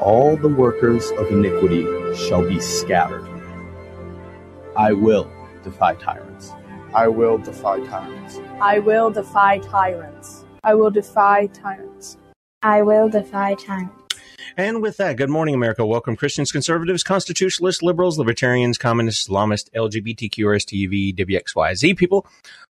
[0.00, 1.84] All the workers of iniquity
[2.16, 3.24] shall be scattered.
[4.76, 5.30] I will
[5.62, 6.52] defy tyrants.
[6.92, 8.40] I will defy tyrants.
[8.60, 10.44] I will defy tyrants.
[10.64, 12.18] I will defy tyrants.
[12.62, 13.94] I will defy tyrants.
[14.56, 15.86] And with that, good morning, America.
[15.86, 22.26] Welcome, Christians, conservatives, constitutionalists, liberals, libertarians, communists, Islamists, LGBTQ, RSTV, WXYZ people.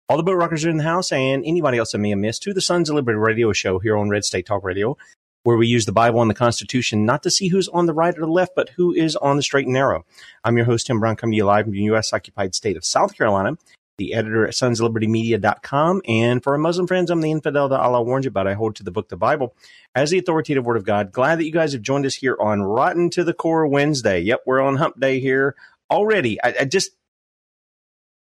[0.09, 2.43] All the boat rockers are in the house, and anybody else that may have missed
[2.43, 4.97] to the Sons of Liberty radio show here on Red State Talk Radio,
[5.43, 8.17] where we use the Bible and the Constitution not to see who's on the right
[8.17, 10.05] or the left, but who is on the straight and narrow.
[10.43, 12.13] I'm your host, Tim Brown, coming to you live from the U.S.
[12.13, 13.57] occupied state of South Carolina,
[13.97, 16.01] the editor at sonslibertymedia.com.
[16.07, 18.47] And for our Muslim friends, I'm the infidel that Allah warned you about.
[18.47, 19.53] I hold to the book, the Bible,
[19.93, 21.11] as the authoritative word of God.
[21.11, 24.21] Glad that you guys have joined us here on Rotten to the Core Wednesday.
[24.21, 25.55] Yep, we're on hump day here
[25.91, 26.41] already.
[26.41, 26.91] I, I just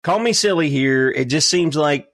[0.03, 1.09] call me silly here.
[1.09, 2.12] It just seems like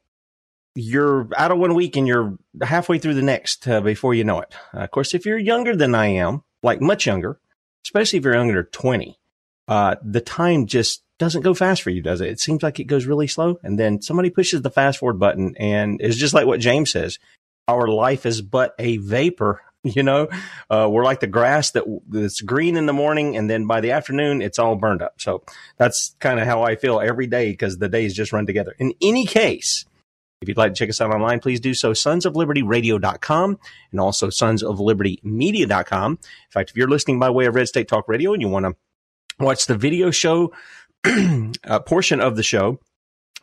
[0.75, 4.39] you're out of one week and you're halfway through the next uh, before you know
[4.41, 4.53] it.
[4.73, 7.39] Uh, of course, if you're younger than I am, like much younger,
[7.85, 9.19] especially if you're younger than 20,
[9.67, 12.29] uh, the time just doesn't go fast for you, does it?
[12.29, 13.59] It seems like it goes really slow.
[13.61, 17.19] And then somebody pushes the fast forward button and it's just like what James says.
[17.67, 19.61] Our life is but a vapor.
[19.81, 20.27] You know,
[20.69, 23.91] uh, we're like the grass that that's green in the morning, and then by the
[23.91, 25.21] afternoon, it's all burned up.
[25.21, 25.41] So
[25.77, 28.75] that's kind of how I feel every day because the days just run together.
[28.77, 29.85] In any case,
[30.41, 31.91] if you'd like to check us out online, please do so.
[31.91, 33.59] Sonsoflibertyradio.com
[33.91, 36.11] and also sonsoflibertymedia.com.
[36.11, 36.17] In
[36.49, 38.75] fact, if you're listening by way of Red State Talk Radio and you want to
[39.43, 40.53] watch the video show
[41.05, 42.79] uh, portion of the show,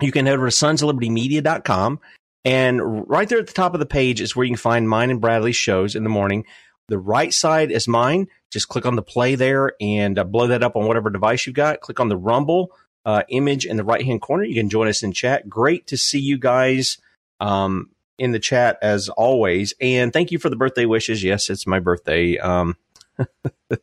[0.00, 2.00] you can head over to sonsoflibertymedia.com.
[2.46, 5.10] And right there at the top of the page is where you can find mine
[5.10, 6.46] and Bradley's shows in the morning.
[6.88, 8.28] The right side is mine.
[8.50, 11.56] Just click on the play there and uh, blow that up on whatever device you've
[11.56, 11.80] got.
[11.80, 12.70] Click on the Rumble
[13.06, 14.44] uh, image in the right hand corner.
[14.44, 15.48] You can join us in chat.
[15.48, 16.98] Great to see you guys
[17.40, 19.72] um, in the chat as always.
[19.80, 21.22] And thank you for the birthday wishes.
[21.22, 22.36] Yes, it's my birthday.
[22.36, 22.76] Um,
[23.70, 23.78] we're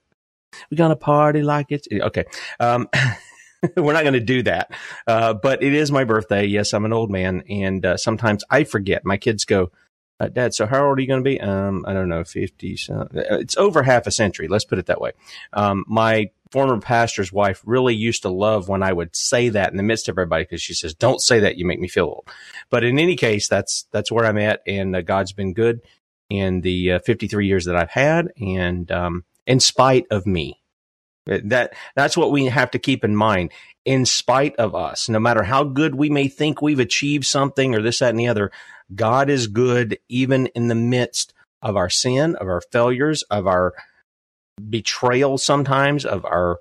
[0.75, 2.25] gonna party like it's okay.
[2.59, 2.89] Um,
[3.77, 4.71] we're not going to do that,
[5.07, 6.45] uh, but it is my birthday.
[6.45, 9.05] Yes, I'm an old man, and uh, sometimes I forget.
[9.05, 9.71] My kids go,
[10.19, 12.75] uh, "Dad, so how old are you going to be?" Um, I don't know, fifty.
[12.75, 14.49] So, it's over half a century.
[14.49, 15.11] Let's put it that way.
[15.53, 19.77] Um, my former pastor's wife really used to love when I would say that in
[19.77, 22.29] the midst of everybody because she says, "Don't say that; you make me feel old."
[22.69, 25.81] But in any case, that's that's where I'm at, and uh, God's been good
[26.29, 30.61] in the uh, 53 years that I've had, and um, in spite of me.
[31.25, 33.51] That that's what we have to keep in mind.
[33.83, 37.81] In spite of us, no matter how good we may think we've achieved something or
[37.81, 38.51] this, that, and the other,
[38.93, 41.33] God is good even in the midst
[41.63, 43.73] of our sin, of our failures, of our
[44.69, 46.59] betrayal sometimes, of our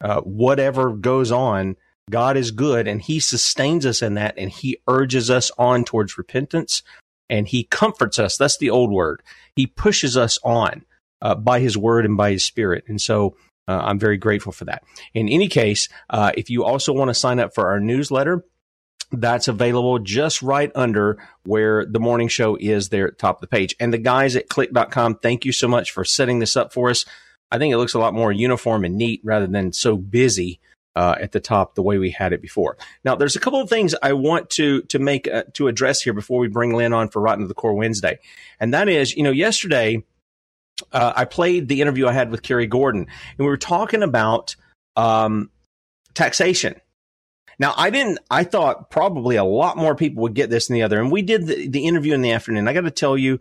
[0.00, 1.76] uh, whatever goes on.
[2.10, 6.18] God is good and he sustains us in that and he urges us on towards
[6.18, 6.82] repentance
[7.30, 8.36] and he comforts us.
[8.36, 9.22] That's the old word.
[9.56, 10.84] He pushes us on
[11.22, 12.84] uh, by his word and by his spirit.
[12.86, 13.36] And so
[13.66, 14.84] uh, I'm very grateful for that.
[15.14, 18.44] In any case, uh, if you also want to sign up for our newsletter,
[19.10, 23.40] that's available just right under where the morning show is there at the top of
[23.40, 23.74] the page.
[23.80, 27.04] And the guys at click.com, thank you so much for setting this up for us.
[27.54, 30.58] I think it looks a lot more uniform and neat rather than so busy
[30.96, 32.76] uh, at the top the way we had it before.
[33.04, 36.12] Now, there's a couple of things I want to to make uh, to address here
[36.12, 38.18] before we bring Lynne on for Rotten to the Core Wednesday,
[38.58, 40.02] and that is, you know, yesterday
[40.92, 44.56] uh, I played the interview I had with Kerry Gordon, and we were talking about
[44.96, 45.48] um,
[46.14, 46.74] taxation.
[47.60, 48.18] Now, I didn't.
[48.32, 51.22] I thought probably a lot more people would get this than the other, and we
[51.22, 52.66] did the, the interview in the afternoon.
[52.66, 53.38] I got to tell you,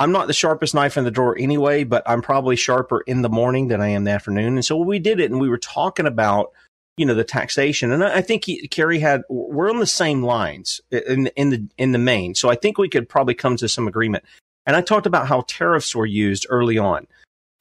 [0.00, 3.28] I'm not the sharpest knife in the drawer anyway, but I'm probably sharper in the
[3.28, 4.54] morning than I am the afternoon.
[4.54, 6.52] And so we did it, and we were talking about
[6.96, 10.80] you know the taxation, and I think he, Kerry had we're on the same lines
[10.90, 13.88] in in the in the main, so I think we could probably come to some
[13.88, 14.24] agreement.
[14.66, 17.06] And I talked about how tariffs were used early on,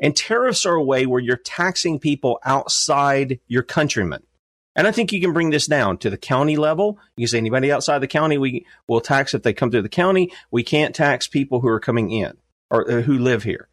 [0.02, 4.24] and tariffs are a way where you're taxing people outside your countrymen.
[4.80, 7.00] And I think you can bring this down to the county level.
[7.18, 9.90] You can say anybody outside the county, we will tax if they come through the
[9.90, 10.32] county.
[10.52, 12.38] We can't tax people who are coming in
[12.72, 13.68] or uh, who live here.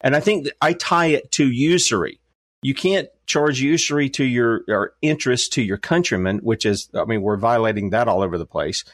[0.00, 2.20] And I think I tie it to usury.
[2.62, 7.22] You can't charge usury to your or interest to your countrymen, which is, I mean,
[7.22, 8.84] we're violating that all over the place.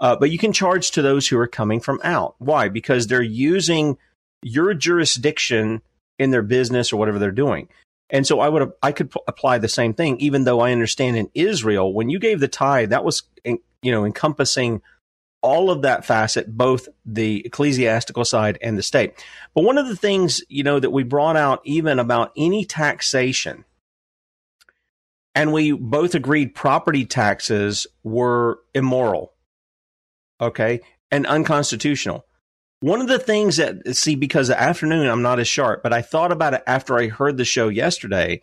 [0.00, 2.34] Uh, but you can charge to those who are coming from out.
[2.38, 2.68] Why?
[2.68, 3.98] Because they're using
[4.42, 5.80] your jurisdiction
[6.18, 7.68] in their business or whatever they're doing.
[8.10, 11.16] And so I would I could p- apply the same thing, even though I understand
[11.16, 14.82] in Israel when you gave the tithe, that was you know encompassing
[15.42, 19.12] all of that facet, both the ecclesiastical side and the state.
[19.54, 23.64] But one of the things you know that we brought out even about any taxation
[25.34, 29.32] and we both agreed property taxes were immoral,
[30.40, 30.80] okay,
[31.10, 32.24] and unconstitutional.
[32.84, 36.02] One of the things that, see, because the afternoon I'm not as sharp, but I
[36.02, 38.42] thought about it after I heard the show yesterday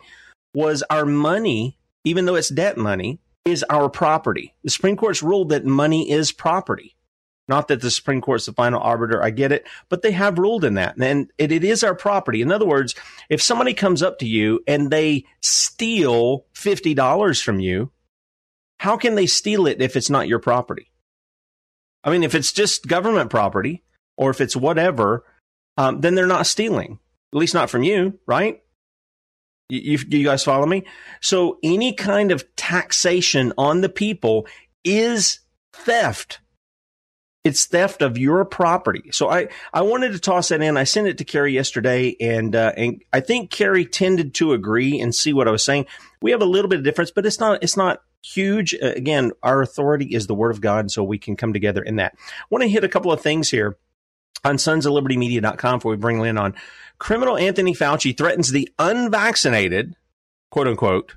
[0.52, 4.52] was our money, even though it's debt money, is our property.
[4.64, 6.96] The Supreme Court's ruled that money is property.
[7.46, 10.64] Not that the Supreme Court's the final arbiter, I get it, but they have ruled
[10.64, 10.96] in that.
[11.00, 12.42] And it, it is our property.
[12.42, 12.96] In other words,
[13.28, 17.92] if somebody comes up to you and they steal $50 from you,
[18.80, 20.90] how can they steal it if it's not your property?
[22.02, 23.84] I mean, if it's just government property
[24.22, 25.24] or if it's whatever,
[25.76, 26.98] um, then they're not stealing,
[27.32, 28.62] at least not from you, right?
[29.68, 30.84] You, you, you guys follow me?
[31.20, 34.46] So any kind of taxation on the people
[34.84, 35.40] is
[35.72, 36.38] theft
[37.44, 39.10] it's theft of your property.
[39.10, 40.76] So I, I wanted to toss that in.
[40.76, 45.00] I sent it to Kerry yesterday, and uh, and I think Kerry tended to agree
[45.00, 45.86] and see what I was saying.
[46.20, 48.74] We have a little bit of difference, but it's not it's not huge.
[48.74, 51.96] Uh, again, our authority is the Word of God, so we can come together in
[51.96, 52.14] that.
[52.16, 53.76] I want to hit a couple of things here
[54.44, 56.54] on sons of liberty media.com before we bring Lynne on.
[56.98, 59.96] Criminal Anthony Fauci threatens the unvaccinated,
[60.50, 61.16] quote unquote,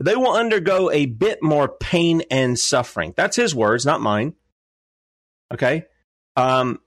[0.00, 3.14] they will undergo a bit more pain and suffering.
[3.16, 4.34] That's his words, not mine.
[5.52, 5.86] Okay.
[6.36, 6.80] Um,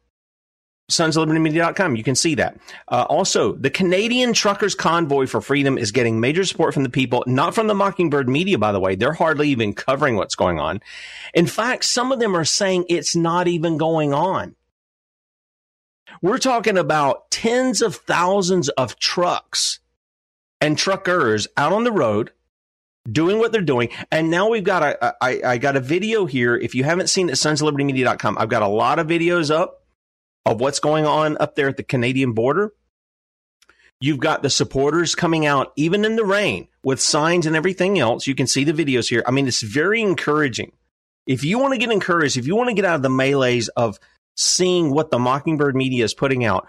[0.90, 1.96] sons of liberty media.com.
[1.96, 2.58] You can see that.
[2.88, 7.24] Uh, also, the Canadian Truckers Convoy for Freedom is getting major support from the people,
[7.26, 8.96] not from the Mockingbird media, by the way.
[8.96, 10.82] They're hardly even covering what's going on.
[11.34, 14.56] In fact, some of them are saying it's not even going on.
[16.22, 19.80] We're talking about tens of thousands of trucks
[20.62, 22.32] and truckers out on the road
[23.10, 23.90] doing what they're doing.
[24.12, 26.56] And now we've got a, I, I got a video here.
[26.56, 29.86] If you haven't seen it, sonsoflibertymedia.com, I've got a lot of videos up
[30.46, 32.74] of what's going on up there at the Canadian border.
[34.02, 38.28] You've got the supporters coming out, even in the rain, with signs and everything else.
[38.28, 39.24] You can see the videos here.
[39.28, 40.72] I mean, it's very encouraging.
[41.28, 43.68] If you want to get encouraged, if you want to get out of the melees
[43.70, 44.00] of
[44.40, 46.66] seeing what the Mockingbird media is putting out,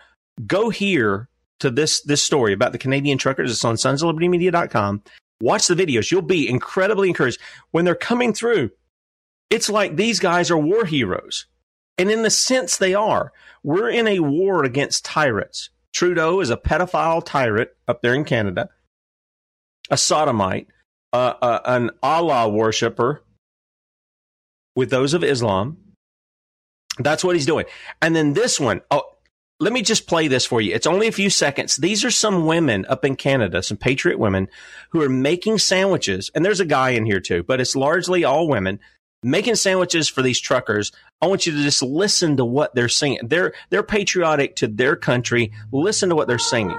[0.47, 1.29] go here
[1.61, 3.51] to this this story about the Canadian truckers.
[3.51, 5.03] It's on sonsoflibertymedia.com.
[5.41, 6.11] Watch the videos.
[6.11, 7.41] You'll be incredibly encouraged.
[7.71, 8.71] When they're coming through,
[9.51, 11.47] it's like these guys are war heroes.
[11.97, 13.33] And in the sense they are.
[13.63, 15.71] We're in a war against tyrants.
[15.93, 18.71] Trudeau is a pedophile tyrant up there in Canada,
[19.91, 20.69] a sodomite,
[21.13, 23.23] uh, uh, an Allah worshiper
[24.75, 25.77] with those of Islam.
[27.03, 27.67] That's what he's doing.
[28.01, 29.03] And then this one, oh,
[29.61, 30.75] let me just play this for you.
[30.75, 31.77] It's only a few seconds.
[31.77, 34.49] These are some women up in Canada, some patriot women
[34.91, 36.31] who are making sandwiches.
[36.35, 38.81] And there's a guy in here too, but it's largely all women
[39.23, 40.93] making sandwiches for these truckers.
[41.21, 43.21] I want you to just listen to what they're singing.
[43.23, 45.53] They're, they're patriotic to their country.
[45.73, 46.79] Listen to what they're singing.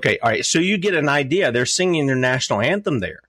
[0.00, 0.46] Okay, all right.
[0.46, 1.52] So you get an idea.
[1.52, 3.20] They're singing their national anthem there,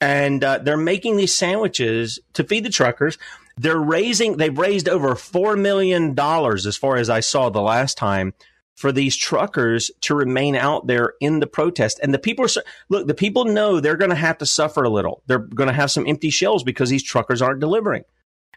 [0.00, 3.18] and uh, they're making these sandwiches to feed the truckers.
[3.56, 4.36] They're raising.
[4.36, 8.32] They've raised over four million dollars, as far as I saw the last time,
[8.76, 11.98] for these truckers to remain out there in the protest.
[12.00, 13.08] And the people are look.
[13.08, 15.24] The people know they're going to have to suffer a little.
[15.26, 18.04] They're going to have some empty shells because these truckers aren't delivering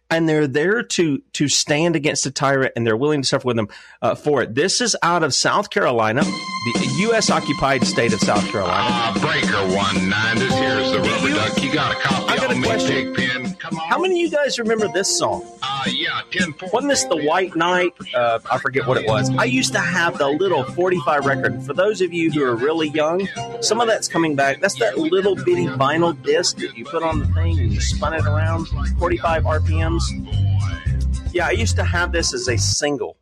[0.10, 3.58] and they're there to to stand against a tyrant, and they're willing to suffer with
[3.58, 3.68] them
[4.02, 4.56] uh, for it.
[4.56, 7.30] This is out of South Carolina, the U.S.
[7.30, 8.88] occupied state of South Carolina.
[8.90, 10.38] Uh, breaker one nine.
[10.38, 10.54] This
[10.92, 11.64] the rubber you, duck.
[11.64, 13.56] You got a copy I got a question.
[13.56, 13.90] Come on.
[13.90, 15.46] How many of you guys remember this song?
[15.62, 16.70] Uh, yeah, ten four.
[16.72, 17.94] Wasn't this the White Knight?
[18.14, 19.30] Uh, I forget what it was.
[19.38, 21.64] I used to have the little 45 record.
[21.64, 23.28] For those of you who are really young,
[23.62, 24.62] some of that's coming back.
[24.62, 28.14] That's that little bitty vinyl disc that you put on the thing and you spun
[28.14, 28.68] it around
[29.00, 31.34] 45 RPMs.
[31.34, 33.18] Yeah, I used to have this as a single.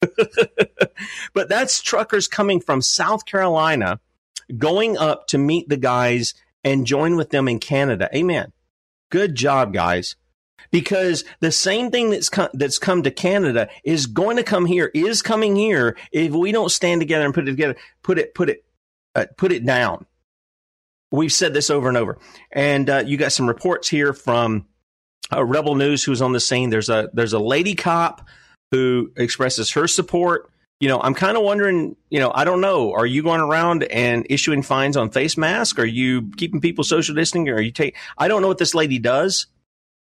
[1.34, 4.00] but that's truckers coming from South Carolina
[4.58, 6.34] going up to meet the guys
[6.66, 8.10] and join with them in Canada.
[8.12, 8.52] Amen.
[9.12, 10.16] Good job, guys.
[10.72, 14.90] Because the same thing that's come, that's come to Canada is going to come here,
[14.92, 18.50] is coming here if we don't stand together and put it together, put it, put
[18.50, 18.64] it,
[19.14, 20.06] uh, put it down.
[21.12, 22.18] We've said this over and over.
[22.50, 24.66] And uh, you got some reports here from
[25.32, 26.70] uh, Rebel News who's on the scene.
[26.70, 28.26] There's a there's a lady cop
[28.72, 30.50] who expresses her support.
[30.80, 31.96] You know, I'm kind of wondering.
[32.10, 32.92] You know, I don't know.
[32.92, 35.78] Are you going around and issuing fines on face masks?
[35.78, 37.48] Are you keeping people social distancing?
[37.48, 37.96] Or are you take?
[38.18, 39.46] I don't know what this lady does.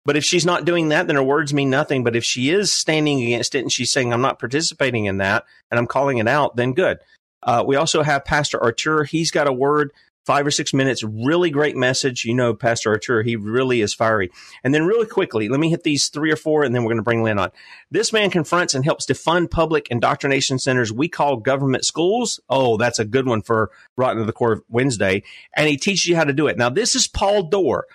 [0.04, 2.02] But if she's not doing that, then her words mean nothing.
[2.02, 5.44] But if she is standing against it and she's saying, I'm not participating in that
[5.70, 6.98] and I'm calling it out, then good.
[7.42, 9.04] Uh, we also have Pastor Artur.
[9.04, 9.92] He's got a word
[10.24, 11.02] five or six minutes.
[11.02, 12.24] Really great message.
[12.24, 14.30] You know, Pastor Artur, he really is fiery.
[14.62, 16.96] And then, really quickly, let me hit these three or four, and then we're going
[16.98, 17.50] to bring Lynne on.
[17.90, 22.40] This man confronts and helps defund public indoctrination centers we call government schools.
[22.48, 25.22] Oh, that's a good one for Rotten to the Core Wednesday.
[25.56, 26.58] And he teaches you how to do it.
[26.58, 27.86] Now, this is Paul Dorr.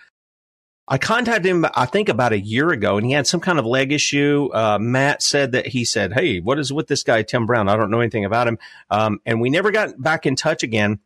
[0.90, 3.66] I contacted him, I think, about a year ago, and he had some kind of
[3.66, 4.50] leg issue.
[4.54, 7.68] Uh, Matt said that he said, Hey, what is with this guy, Tim Brown?
[7.68, 8.58] I don't know anything about him.
[8.90, 11.00] Um, and we never got back in touch again.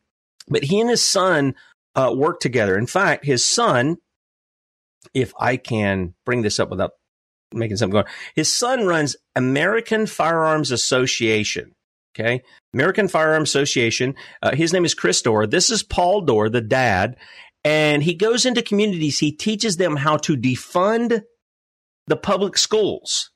[0.52, 1.56] But he and his son
[1.96, 2.78] uh, work together.
[2.78, 3.98] In fact, his son,
[5.14, 6.92] if I can bring this up without
[7.54, 8.06] making something go on,
[8.36, 11.72] his son runs American Firearms Association.
[12.14, 12.42] Okay.
[12.74, 14.16] American Firearms Association.
[14.42, 15.48] Uh, his name is Chris Dorr.
[15.48, 17.16] This is Paul Dorr, the dad.
[17.64, 19.20] And he goes into communities.
[19.20, 21.22] He teaches them how to defund
[22.08, 23.32] the public schools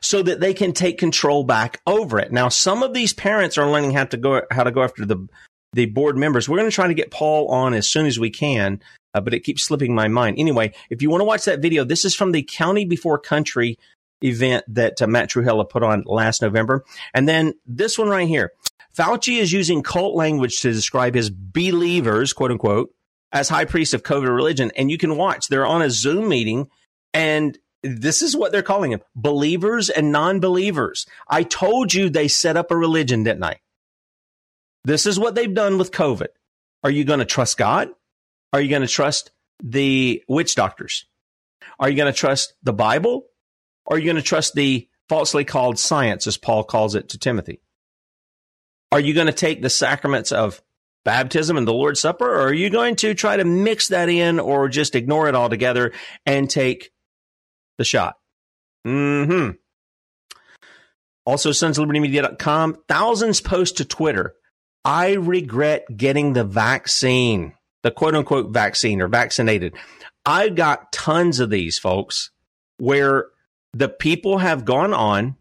[0.00, 2.32] so that they can take control back over it.
[2.32, 5.26] Now, some of these parents are learning how to go, how to go after the,
[5.72, 6.48] the board members.
[6.48, 8.80] We're going to try to get Paul on as soon as we can,
[9.14, 10.38] uh, but it keeps slipping my mind.
[10.38, 13.78] Anyway, if you want to watch that video, this is from the County Before Country
[14.22, 16.84] event that uh, Matt Trewhella put on last November.
[17.14, 18.52] And then this one right here.
[18.96, 22.94] Fauci is using cult language to describe his believers, quote unquote,
[23.32, 24.70] as high priests of COVID religion.
[24.76, 26.68] And you can watch, they're on a Zoom meeting
[27.14, 31.06] and this is what they're calling them believers and non believers.
[31.28, 33.60] I told you they set up a religion, didn't I?
[34.84, 36.28] This is what they've done with COVID.
[36.82, 37.88] Are you going to trust God?
[38.52, 39.30] Are you going to trust
[39.62, 41.06] the witch doctors?
[41.78, 43.24] Are you going to trust the Bible?
[43.86, 47.18] Or are you going to trust the falsely called science, as Paul calls it to
[47.18, 47.60] Timothy?
[48.90, 50.62] Are you going to take the sacraments of
[51.04, 54.38] baptism and the Lord's Supper, or are you going to try to mix that in
[54.38, 55.92] or just ignore it altogether
[56.26, 56.92] and take
[57.78, 58.16] the shot?
[58.86, 59.50] Mm hmm.
[61.24, 62.78] Also, sonsoflibertymedia.com.
[62.88, 64.34] Thousands post to Twitter.
[64.84, 69.74] I regret getting the vaccine, the quote unquote vaccine or vaccinated.
[70.24, 72.30] I've got tons of these, folks,
[72.78, 73.26] where
[73.72, 75.36] the people have gone on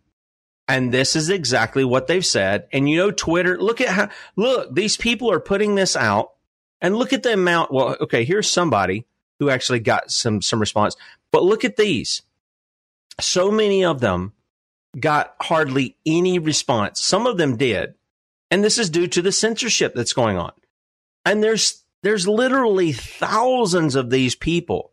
[0.67, 2.67] and this is exactly what they've said.
[2.71, 6.29] And you know, Twitter, look at how, look, these people are putting this out
[6.79, 7.73] and look at the amount.
[7.73, 9.05] Well, okay, here's somebody
[9.39, 10.95] who actually got some, some response,
[11.31, 12.21] but look at these.
[13.19, 14.31] So many of them
[14.97, 17.03] got hardly any response.
[17.03, 17.95] Some of them did.
[18.51, 20.51] And this is due to the censorship that's going on.
[21.25, 24.91] And there's there's literally thousands of these people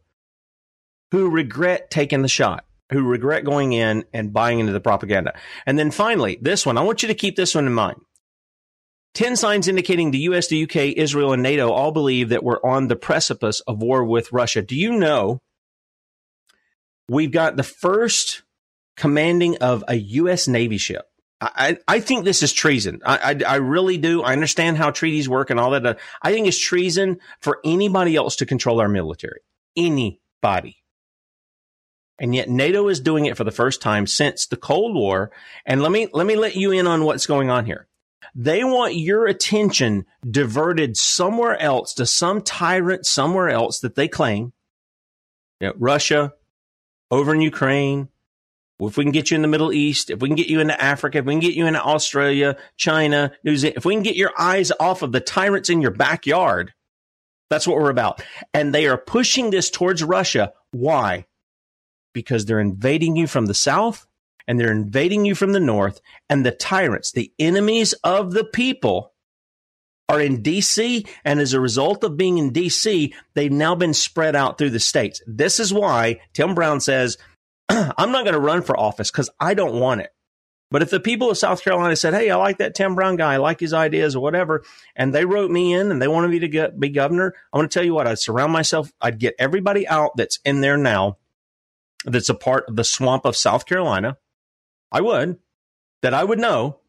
[1.11, 5.35] who regret taking the shot, who regret going in and buying into the propaganda.
[5.67, 8.01] And then finally, this one, I want you to keep this one in mind.
[9.15, 12.89] 10 signs indicating the US, the UK, Israel, and NATO all believe that we're on
[12.89, 14.63] the precipice of war with Russia.
[14.63, 15.41] Do you know
[17.09, 18.43] we've got the first
[18.97, 20.47] commanding of a U.S.
[20.47, 21.07] Navy ship?
[21.41, 23.01] I, I think this is treason.
[23.07, 24.23] I, I, I, really do.
[24.23, 25.99] I understand how treaties work and all that.
[26.21, 29.41] I think it's treason for anybody else to control our military.
[29.77, 30.83] Anybody.
[32.19, 35.31] And yet NATO is doing it for the first time since the Cold War.
[35.65, 37.87] And let me, let me let you in on what's going on here.
[38.35, 44.53] They want your attention diverted somewhere else to some tyrant somewhere else that they claim.
[45.61, 46.33] You know, Russia,
[47.11, 48.09] over in Ukraine,
[48.87, 50.81] if we can get you in the Middle East, if we can get you into
[50.81, 54.15] Africa, if we can get you into Australia, China, New Zealand, if we can get
[54.15, 56.73] your eyes off of the tyrants in your backyard,
[57.51, 58.23] that's what we're about.
[58.55, 60.53] And they are pushing this towards Russia.
[60.71, 61.27] Why?
[62.15, 64.07] Because they're invading you from the south
[64.47, 66.01] and they're invading you from the north.
[66.31, 69.13] And the tyrants, the enemies of the people,
[70.09, 71.07] are in DC.
[71.25, 74.81] And as a result of being in DC, they've now been spread out through the
[74.81, 75.23] states.
[75.27, 77.19] This is why Tim Brown says
[77.97, 80.11] I'm not going to run for office because I don't want it.
[80.71, 83.35] But if the people of South Carolina said, Hey, I like that Tim Brown guy,
[83.35, 86.41] I like his ideas or whatever, and they wrote me in and they wanted me
[86.41, 89.35] to get, be governor, I want to tell you what, I'd surround myself, I'd get
[89.39, 91.17] everybody out that's in there now
[92.05, 94.19] that's a part of the swamp of South Carolina.
[94.93, 95.39] I would,
[96.03, 96.81] that I would know,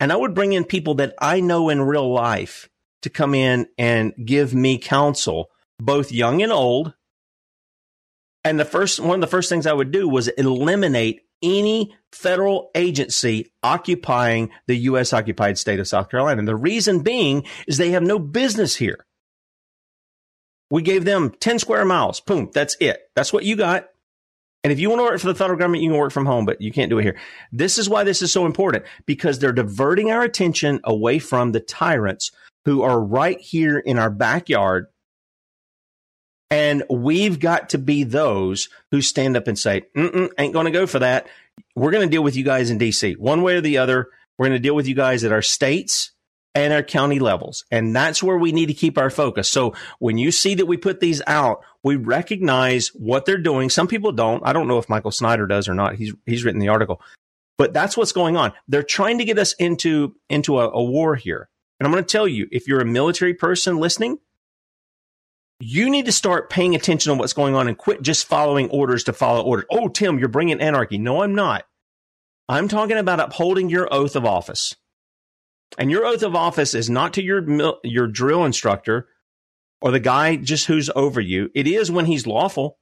[0.00, 2.68] and I would bring in people that I know in real life
[3.02, 6.94] to come in and give me counsel, both young and old,
[8.46, 12.70] and the first one of the first things I would do was eliminate any federal
[12.74, 15.12] agency occupying the U.S.
[15.12, 16.38] occupied state of South Carolina.
[16.38, 19.04] And the reason being is they have no business here.
[20.70, 22.20] We gave them 10 square miles.
[22.20, 22.50] Boom.
[22.54, 23.10] That's it.
[23.14, 23.88] That's what you got.
[24.64, 26.44] And if you want to work for the federal government, you can work from home,
[26.44, 27.16] but you can't do it here.
[27.52, 31.60] This is why this is so important because they're diverting our attention away from the
[31.60, 32.32] tyrants
[32.64, 34.86] who are right here in our backyard
[36.50, 40.86] and we've got to be those who stand up and say, ain't going to go
[40.86, 41.26] for that.
[41.74, 44.10] We're going to deal with you guys in DC one way or the other.
[44.38, 46.12] We're going to deal with you guys at our states
[46.54, 47.64] and our county levels.
[47.70, 49.48] And that's where we need to keep our focus.
[49.48, 53.68] So when you see that we put these out, we recognize what they're doing.
[53.68, 54.42] Some people don't.
[54.44, 55.96] I don't know if Michael Snyder does or not.
[55.96, 57.00] He's, he's written the article,
[57.58, 58.52] but that's what's going on.
[58.68, 61.48] They're trying to get us into, into a, a war here.
[61.78, 64.18] And I'm going to tell you, if you're a military person listening,
[65.58, 69.04] you need to start paying attention on what's going on and quit just following orders
[69.04, 69.66] to follow orders.
[69.70, 70.98] Oh, Tim, you're bringing anarchy.
[70.98, 71.64] No, I'm not.
[72.48, 74.74] I'm talking about upholding your oath of office.
[75.78, 77.44] And your oath of office is not to your
[77.82, 79.08] your drill instructor
[79.80, 81.50] or the guy just who's over you.
[81.54, 82.78] It is when he's lawful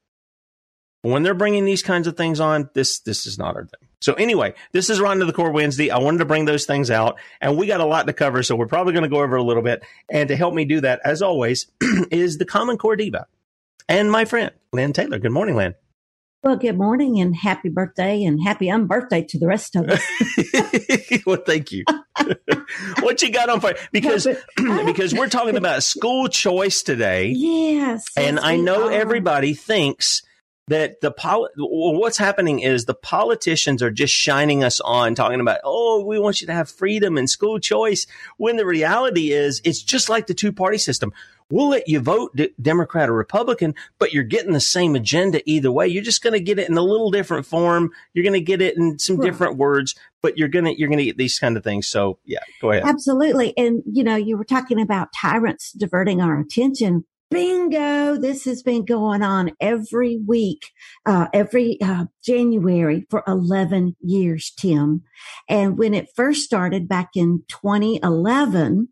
[1.10, 3.88] when they're bringing these kinds of things on, this this is not our thing.
[4.00, 5.90] So anyway, this is Rotten to the Core Wednesday.
[5.90, 8.54] I wanted to bring those things out, and we got a lot to cover, so
[8.56, 9.82] we're probably going to go over a little bit.
[10.10, 11.66] And to help me do that, as always,
[12.10, 13.26] is the Common Core Diva
[13.88, 15.18] and my friend Lynne Taylor.
[15.18, 15.74] Good morning, Lynne.
[16.42, 20.04] Well, good morning and happy birthday and happy unbirthday to the rest of us.
[21.26, 21.84] well, thank you.
[23.00, 23.76] what you got on fire?
[23.92, 24.26] Because
[24.84, 27.28] because we're talking about school choice today.
[27.28, 28.92] Yes, and I know are.
[28.92, 30.20] everybody thinks
[30.68, 35.60] that the pol- what's happening is the politicians are just shining us on talking about
[35.64, 38.06] oh we want you to have freedom and school choice
[38.38, 41.12] when the reality is it's just like the two party system.
[41.50, 45.70] We'll let you vote D- democrat or republican but you're getting the same agenda either
[45.70, 45.86] way.
[45.86, 47.90] You're just going to get it in a little different form.
[48.14, 49.26] You're going to get it in some right.
[49.26, 51.86] different words but you're going to you're going to get these kind of things.
[51.86, 52.84] So yeah go ahead.
[52.84, 53.52] Absolutely.
[53.58, 58.16] And you know you were talking about tyrants diverting our attention bingo!
[58.16, 60.70] This has been going on every week
[61.04, 65.02] uh, every uh, january for 11 years tim.
[65.48, 68.88] And when it first started back in 2011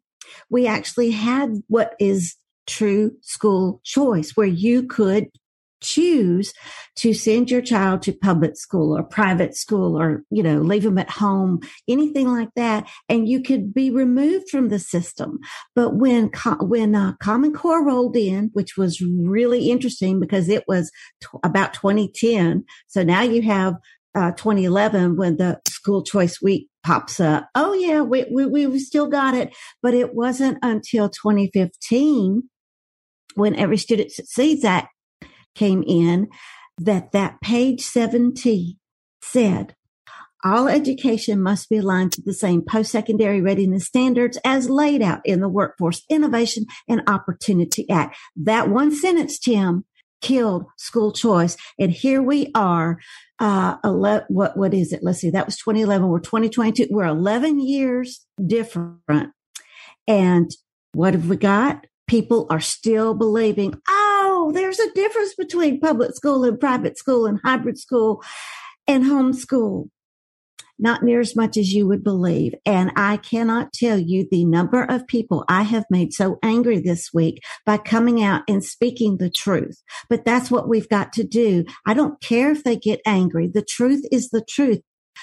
[0.51, 2.35] we actually had what is
[2.67, 5.29] true school choice where you could
[5.83, 6.53] choose
[6.97, 10.99] to send your child to public school or private school or, you know, leave them
[10.99, 12.89] at home, anything like that.
[13.09, 15.39] And you could be removed from the system.
[15.75, 20.91] But when, when uh, Common Core rolled in, which was really interesting because it was
[21.21, 22.65] t- about 2010.
[22.87, 23.75] So now you have
[24.15, 27.49] uh, 2011 when the school choice week pops up.
[27.55, 32.43] Oh yeah, we, we, we still got it, but it wasn't until 2015
[33.35, 34.89] when Every Student Succeeds Act
[35.55, 36.29] came in
[36.79, 38.79] that that page 70
[39.23, 39.75] said,
[40.45, 45.41] All education must be aligned to the same post-secondary readiness standards as laid out in
[45.41, 48.17] the Workforce Innovation and Opportunity Act.
[48.37, 49.85] That one sentence, Tim,
[50.23, 51.57] killed school choice.
[51.79, 52.99] And here we are,
[53.39, 55.01] uh, 11, what, what is it?
[55.03, 55.31] Let's see.
[55.31, 56.09] That was 2011.
[56.09, 56.89] We're 2022.
[56.91, 59.33] We're 11 years different.
[60.07, 60.51] And
[60.93, 61.87] what have we got?
[62.07, 63.75] People are still believing,
[64.53, 68.23] there's a difference between public school and private school and hybrid school
[68.87, 69.89] and homeschool
[70.83, 72.55] not near as much as you would believe.
[72.67, 77.11] And I cannot tell you the number of people I have made so angry this
[77.15, 79.81] week by coming out and speaking the truth.
[80.11, 81.65] But that's what we've got to do.
[81.87, 83.49] I don't care if they get angry.
[83.53, 84.81] The truth is the truth.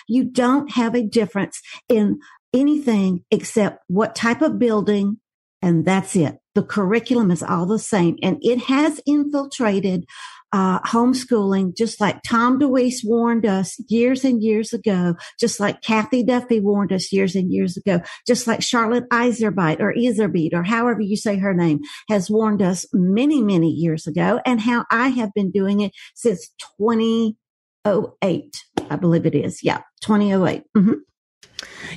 [0.08, 2.20] You don't have a difference in
[2.54, 5.18] anything except what type of building,
[5.62, 6.39] and that's it.
[6.60, 10.06] The curriculum is all the same and it has infiltrated
[10.52, 16.22] uh, homeschooling, just like Tom DeWeese warned us years and years ago, just like Kathy
[16.22, 21.00] Duffy warned us years and years ago, just like Charlotte Iserbyt or Iserbyt or however
[21.00, 25.34] you say her name has warned us many, many years ago and how I have
[25.34, 28.66] been doing it since 2008.
[28.90, 29.64] I believe it is.
[29.64, 29.78] Yeah.
[30.02, 30.64] 2008.
[30.76, 30.94] Mm-hmm.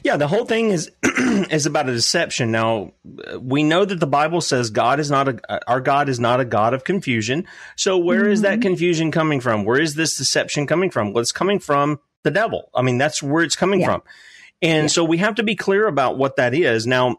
[0.03, 2.51] Yeah, the whole thing is is about a deception.
[2.51, 2.93] Now,
[3.39, 6.45] we know that the Bible says God is not a our God is not a
[6.45, 7.47] God of confusion.
[7.77, 8.33] So where mm-hmm.
[8.33, 8.63] is that mm-hmm.
[8.63, 9.65] confusion coming from?
[9.65, 11.13] Where is this deception coming from?
[11.13, 12.71] Well, it's coming from the devil.
[12.75, 13.87] I mean, that's where it's coming yeah.
[13.87, 14.03] from.
[14.61, 14.89] And yeah.
[14.89, 16.87] so we have to be clear about what that is.
[16.87, 17.19] Now,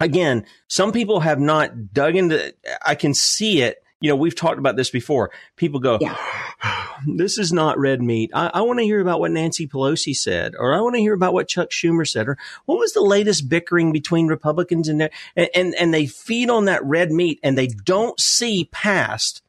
[0.00, 2.54] again, some people have not dug into
[2.84, 5.30] I can see it you know, we've talked about this before.
[5.56, 6.16] People go, yeah.
[7.06, 8.30] this is not red meat.
[8.34, 11.14] I, I want to hear about what Nancy Pelosi said, or I want to hear
[11.14, 12.36] about what Chuck Schumer said, or
[12.66, 16.84] what was the latest bickering between Republicans and, and, and, and they feed on that
[16.84, 19.42] red meat and they don't see past.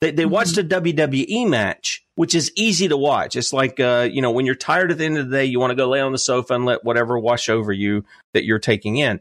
[0.00, 0.32] They, they mm-hmm.
[0.32, 3.36] watched a WWE match, which is easy to watch.
[3.36, 5.60] It's like, uh, you know, when you're tired at the end of the day, you
[5.60, 8.58] want to go lay on the sofa and let whatever wash over you that you're
[8.58, 9.20] taking in.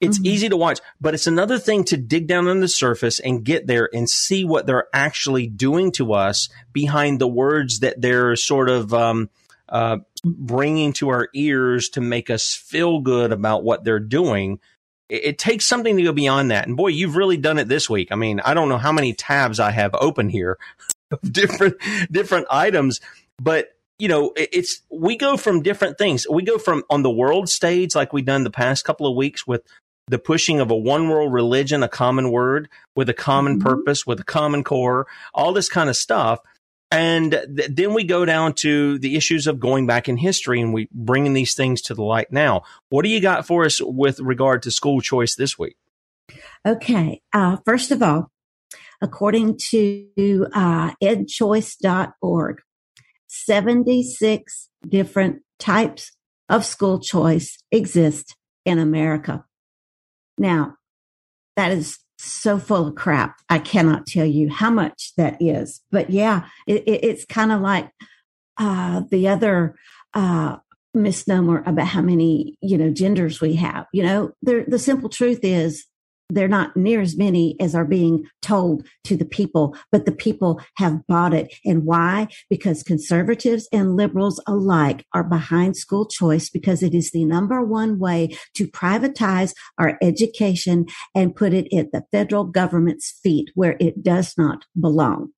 [0.00, 0.26] It's mm-hmm.
[0.26, 3.66] easy to watch, but it's another thing to dig down on the surface and get
[3.66, 8.68] there and see what they're actually doing to us behind the words that they're sort
[8.68, 9.30] of um,
[9.68, 14.60] uh, bringing to our ears to make us feel good about what they're doing.
[15.08, 16.66] It, it, takes something to go beyond that.
[16.66, 18.08] And boy, you've really done it this week.
[18.12, 20.58] I mean, I don't know how many tabs I have open here
[21.10, 21.76] of different
[22.10, 23.00] different items,
[23.40, 26.26] but you know, it's we go from different things.
[26.28, 29.46] We go from on the world stage, like we've done the past couple of weeks
[29.46, 29.62] with
[30.08, 33.68] the pushing of a one world religion, a common word with a common mm-hmm.
[33.68, 36.40] purpose, with a common core, all this kind of stuff.
[36.90, 40.72] And th- then we go down to the issues of going back in history and
[40.72, 42.62] we bringing these things to the light now.
[42.90, 45.76] What do you got for us with regard to school choice this week?
[46.64, 47.20] Okay.
[47.32, 48.30] Uh, first of all,
[49.02, 52.62] according to uh, edchoice.org,
[53.26, 56.12] 76 different types
[56.48, 59.44] of school choice exist in America.
[60.38, 60.76] Now,
[61.56, 63.36] that is so full of crap.
[63.48, 65.80] I cannot tell you how much that is.
[65.90, 67.90] But yeah, it, it, it's kind of like
[68.56, 69.76] uh, the other
[70.14, 70.56] uh,
[70.94, 73.86] misnomer about how many you know genders we have.
[73.92, 75.84] You know, the simple truth is
[76.28, 80.60] they're not near as many as are being told to the people, but the people
[80.76, 81.52] have bought it.
[81.64, 82.28] And why?
[82.50, 87.98] Because conservatives and liberals alike are behind school choice because it is the number one
[87.98, 94.02] way to privatize our education and put it at the federal government's feet where it
[94.02, 95.30] does not belong.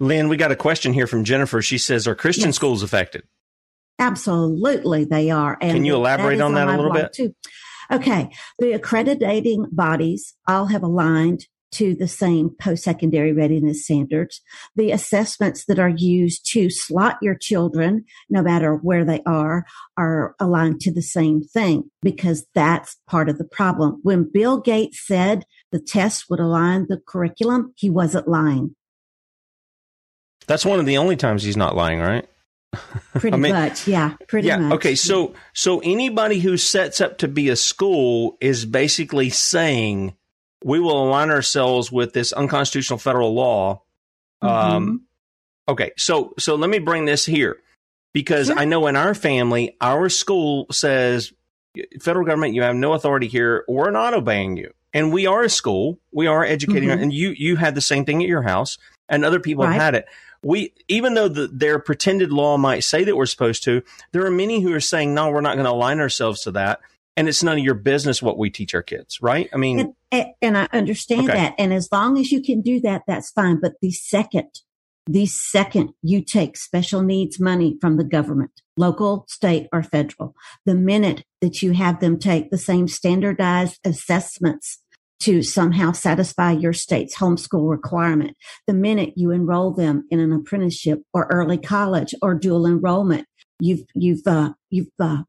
[0.00, 1.62] Lynne, we got a question here from Jennifer.
[1.62, 2.56] She says, Are Christian yes.
[2.56, 3.22] schools affected?
[3.98, 5.56] Absolutely, they are.
[5.60, 7.12] And Can you elaborate on that a little bit?
[7.12, 7.34] Too.
[7.90, 8.30] Okay.
[8.58, 14.40] The accrediting bodies all have aligned to the same post-secondary readiness standards.
[14.76, 19.64] The assessments that are used to slot your children, no matter where they are,
[19.96, 23.98] are aligned to the same thing because that's part of the problem.
[24.04, 28.76] When Bill Gates said the tests would align the curriculum, he wasn't lying.
[30.46, 32.28] That's one of the only times he's not lying, right?
[33.14, 34.14] Pretty I mean, much, yeah.
[34.28, 34.76] Pretty yeah, much.
[34.76, 40.14] Okay, so so anybody who sets up to be a school is basically saying
[40.64, 43.82] we will align ourselves with this unconstitutional federal law.
[44.40, 44.76] Um, mm-hmm.
[44.76, 45.02] Um,
[45.68, 47.58] okay, so so let me bring this here
[48.12, 48.58] because sure.
[48.58, 51.32] I know in our family, our school says
[52.00, 53.64] federal government, you have no authority here.
[53.68, 55.98] We're not obeying you, and we are a school.
[56.12, 57.02] We are educating, mm-hmm.
[57.02, 59.72] and you you had the same thing at your house, and other people right.
[59.72, 60.06] have had it
[60.44, 64.30] we even though the, their pretended law might say that we're supposed to, there are
[64.30, 66.80] many who are saying, no, we're not going to align ourselves to that.
[67.16, 69.48] And it's none of your business what we teach our kids, right?
[69.52, 71.38] I mean, and, and I understand okay.
[71.38, 71.54] that.
[71.58, 73.60] And as long as you can do that, that's fine.
[73.60, 74.50] But the second,
[75.06, 80.34] the second you take special needs money from the government, local, state, or federal.
[80.66, 84.80] The minute that you have them take the same standardized assessments
[85.20, 91.02] to somehow satisfy your state's homeschool requirement, the minute you enroll them in an apprenticeship
[91.12, 93.26] or early college or dual enrollment,
[93.60, 95.22] you've you've uh, you've uh,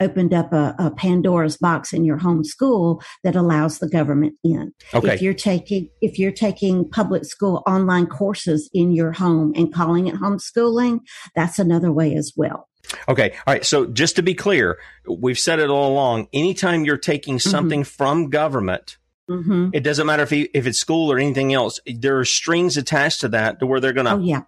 [0.00, 4.72] opened up a, a, Pandora's box in your home school that allows the government in.
[4.92, 5.14] Okay.
[5.14, 10.08] If you're taking if you're taking public school online courses in your home and calling
[10.08, 11.00] it homeschooling,
[11.34, 12.68] that's another way as well.
[13.08, 13.30] Okay.
[13.46, 13.64] All right.
[13.64, 14.78] So just to be clear,
[15.08, 16.28] we've said it all along.
[16.32, 17.50] Anytime you're taking Mm-hmm.
[17.50, 18.98] something from government,
[19.30, 19.70] Mm-hmm.
[19.72, 21.78] it doesn't matter if you, if it's school or anything else.
[21.86, 24.42] There are strings attached to that to where they're gonna Oh yeah.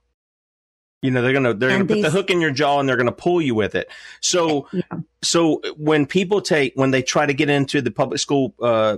[1.01, 2.97] you know they're gonna they're And gonna put the hook in your jaw and they're
[2.97, 3.89] gonna pull you with it
[4.21, 4.69] so
[5.23, 8.97] so when people take when they try to get into the public school uh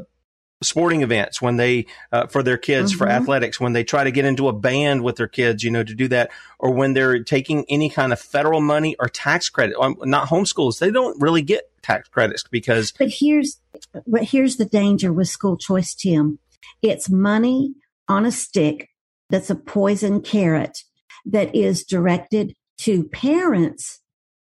[0.63, 3.11] sporting events when they uh, for their kids for Mhm.
[3.11, 5.95] athletics when they try to get into a band with their kids you know to
[5.95, 9.97] do that or when they're taking any kind of federal money or tax credit um,
[10.05, 13.61] not homeschools they don't really get tax credits because But here's
[14.07, 16.39] but here's the danger with school choice, Tim.
[16.83, 17.75] It's money
[18.09, 18.89] on a stick
[19.29, 20.85] that's a poison carrot
[21.27, 24.01] that is directed to parents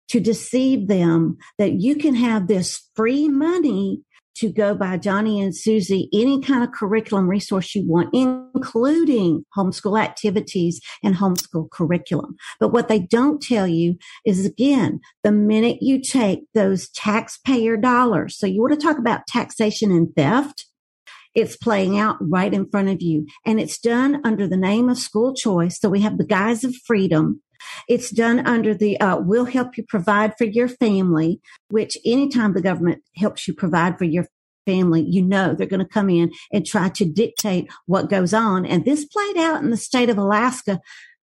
[0.08, 4.02] to deceive them that you can have this free money
[4.36, 10.00] to go by Johnny and Susie any kind of curriculum resource you want, including homeschool
[10.00, 12.36] activities and homeschool curriculum.
[12.60, 18.38] But what they don't tell you is again, the minute you take those taxpayer dollars,
[18.38, 20.66] so you want to talk about taxation and theft,
[21.36, 23.26] it's playing out right in front of you.
[23.44, 25.78] And it's done under the name of school choice.
[25.78, 27.42] So we have the guise of freedom.
[27.88, 32.62] It's done under the uh, we'll help you provide for your family, which anytime the
[32.62, 34.26] government helps you provide for your
[34.66, 38.66] family, you know they're going to come in and try to dictate what goes on.
[38.66, 40.80] And this played out in the state of Alaska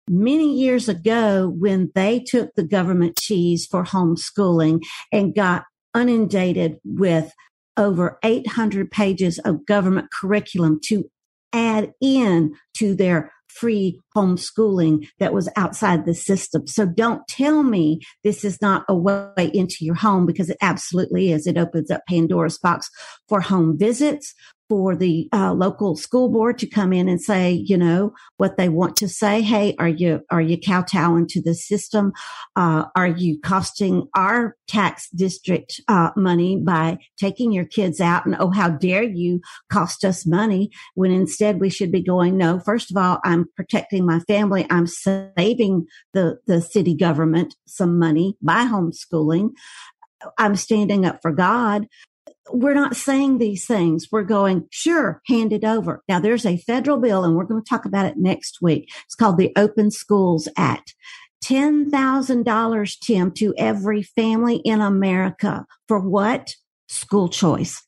[0.10, 5.65] many years ago when they took the government cheese for homeschooling and got
[5.96, 7.34] inundated with
[7.78, 11.10] over 800 pages of government curriculum to
[11.54, 16.67] add in to their free homeschooling that was outside the system.
[16.67, 21.31] So don't tell me this is not a way into your home because it absolutely
[21.31, 21.47] is.
[21.47, 22.89] It opens up Pandora's box
[23.27, 24.33] for home visits,
[24.69, 28.69] for the uh, local school board to come in and say, you know, what they
[28.69, 29.41] want to say.
[29.41, 32.13] Hey, are you are you kowtowing to the system?
[32.56, 38.26] Uh, are you costing our tax district uh, money by taking your kids out?
[38.26, 42.38] And oh, how dare you cost us money when instead we should be going?
[42.38, 44.65] No, first of all, I'm protecting my family.
[44.69, 49.52] I'm saving the the city government some money by homeschooling.
[50.38, 51.88] I'm standing up for God
[52.51, 54.08] we're not saying these things.
[54.12, 56.03] We're going, sure, hand it over.
[56.10, 58.91] Now there's a federal bill and we're going to talk about it next week.
[59.06, 60.95] It's called the Open Schools Act.
[61.43, 66.56] $10,000, Tim, to every family in America for what?
[66.88, 67.86] School choice.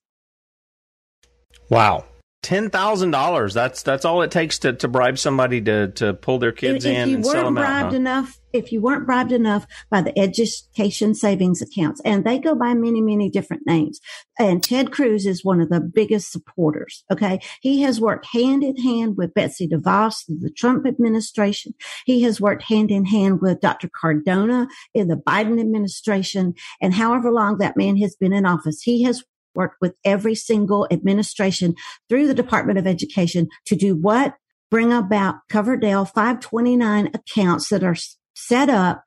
[1.69, 2.03] wow
[2.45, 3.55] ten thousand dollars.
[3.55, 6.91] That's that's all it takes to, to bribe somebody to, to pull their kids if,
[6.95, 7.61] in if you and weren't them out.
[7.61, 7.95] bribed huh?
[7.95, 12.75] enough, if you weren't bribed enough by the education savings accounts, and they go by
[12.75, 13.99] many, many different names.
[14.37, 17.03] And Ted Cruz is one of the biggest supporters.
[17.11, 17.39] Okay.
[17.61, 21.73] He has worked hand in hand with Betsy DeVos, the Trump administration.
[22.05, 23.89] He has worked hand in hand with Dr.
[23.89, 26.53] Cardona in the Biden administration.
[26.79, 29.23] And however long that man has been in office, he has
[29.55, 31.75] worked with every single administration
[32.09, 34.35] through the Department of Education to do what?
[34.71, 37.95] Bring about Coverdell 529 accounts that are
[38.33, 39.03] set up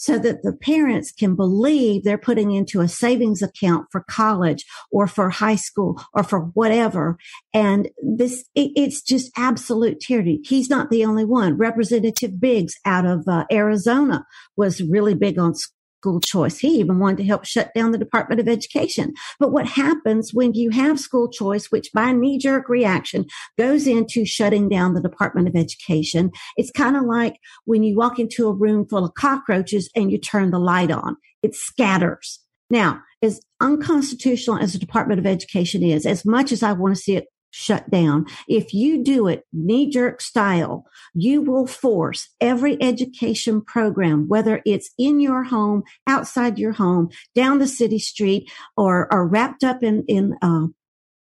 [0.00, 5.06] so that the parents can believe they're putting into a savings account for college or
[5.06, 7.18] for high school or for whatever.
[7.52, 10.40] And this, it, it's just absolute tyranny.
[10.42, 11.58] He's not the only one.
[11.58, 14.24] Representative Biggs out of uh, Arizona
[14.56, 15.52] was really big on
[16.00, 16.58] school choice.
[16.58, 19.12] He even wanted to help shut down the Department of Education.
[19.38, 23.26] But what happens when you have school choice, which by knee jerk reaction
[23.58, 26.30] goes into shutting down the Department of Education?
[26.56, 27.36] It's kind of like
[27.66, 31.16] when you walk into a room full of cockroaches and you turn the light on.
[31.42, 32.40] It scatters.
[32.70, 37.02] Now, as unconstitutional as the Department of Education is, as much as I want to
[37.02, 38.26] see it shut down.
[38.48, 40.84] If you do it knee jerk style,
[41.14, 47.58] you will force every education program, whether it's in your home, outside your home, down
[47.58, 50.66] the city street, or, or wrapped up in, in, uh,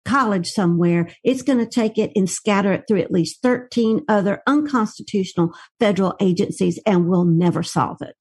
[0.05, 4.41] college somewhere, it's going to take it and scatter it through at least 13 other
[4.47, 8.15] unconstitutional federal agencies and we'll never solve it.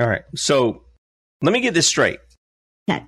[0.00, 0.22] All right.
[0.34, 0.84] So
[1.42, 2.18] let me get this straight.
[2.90, 3.04] Okay.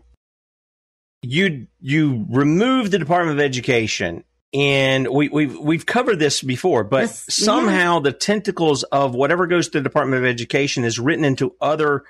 [1.22, 7.02] You you remove the Department of Education, and we, we've we've covered this before, but
[7.02, 11.54] Yes, somehow the tentacles of whatever goes to the Department of Education is written into
[11.60, 12.04] other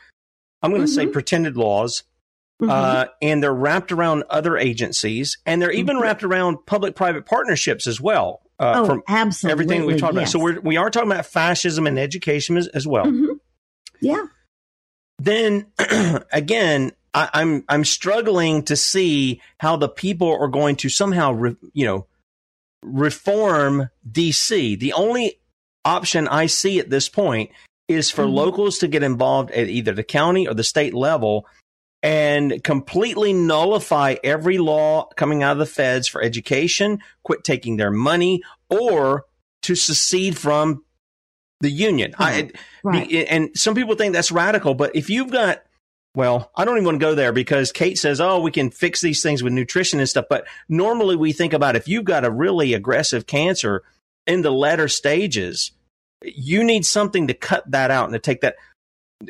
[0.63, 1.13] I'm going to say Mhm.
[1.13, 2.03] pretended laws.
[2.63, 7.99] Uh, and they're wrapped around other agencies, and they're even wrapped around public-private partnerships as
[8.03, 8.43] well.
[8.59, 10.29] Uh, Oh, from absolutely, everything we've talked about.
[10.29, 13.07] So we're, we are talking about fascism and education as, as well.
[13.07, 13.39] Mhm.
[14.03, 14.27] Yeah.
[15.19, 15.69] then
[16.33, 21.57] again, I, I'm I'm struggling to see how the people are going to somehow, re,
[21.73, 22.07] you know,
[22.83, 24.79] reform DC.
[24.79, 25.39] The only
[25.85, 27.51] option I see at this point
[27.89, 28.33] is for Mhm.
[28.35, 31.47] locals to get involved at either the county or the state level
[32.03, 37.91] and completely nullify every law coming out of the feds for education, quit taking their
[37.91, 39.25] money, or
[39.63, 40.85] to secede from
[41.61, 42.15] the union.
[42.19, 42.51] I,
[42.83, 43.11] Right.
[43.29, 45.63] and some people think that's radical, but if you've got,
[46.15, 49.01] well, I don't even want to go there because Kate says, oh, we can fix
[49.01, 50.27] these things with nutrition and stuff.
[50.29, 53.83] But normally we think about if you've got a really aggressive cancer
[54.27, 55.71] in the latter stages,
[56.23, 58.57] you need something to cut that out and to take that.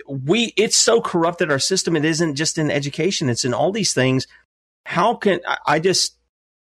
[0.07, 1.97] We, it's so corrupted our system.
[1.97, 3.29] It isn't just in education.
[3.29, 4.27] It's in all these things.
[4.87, 6.17] How can I, just,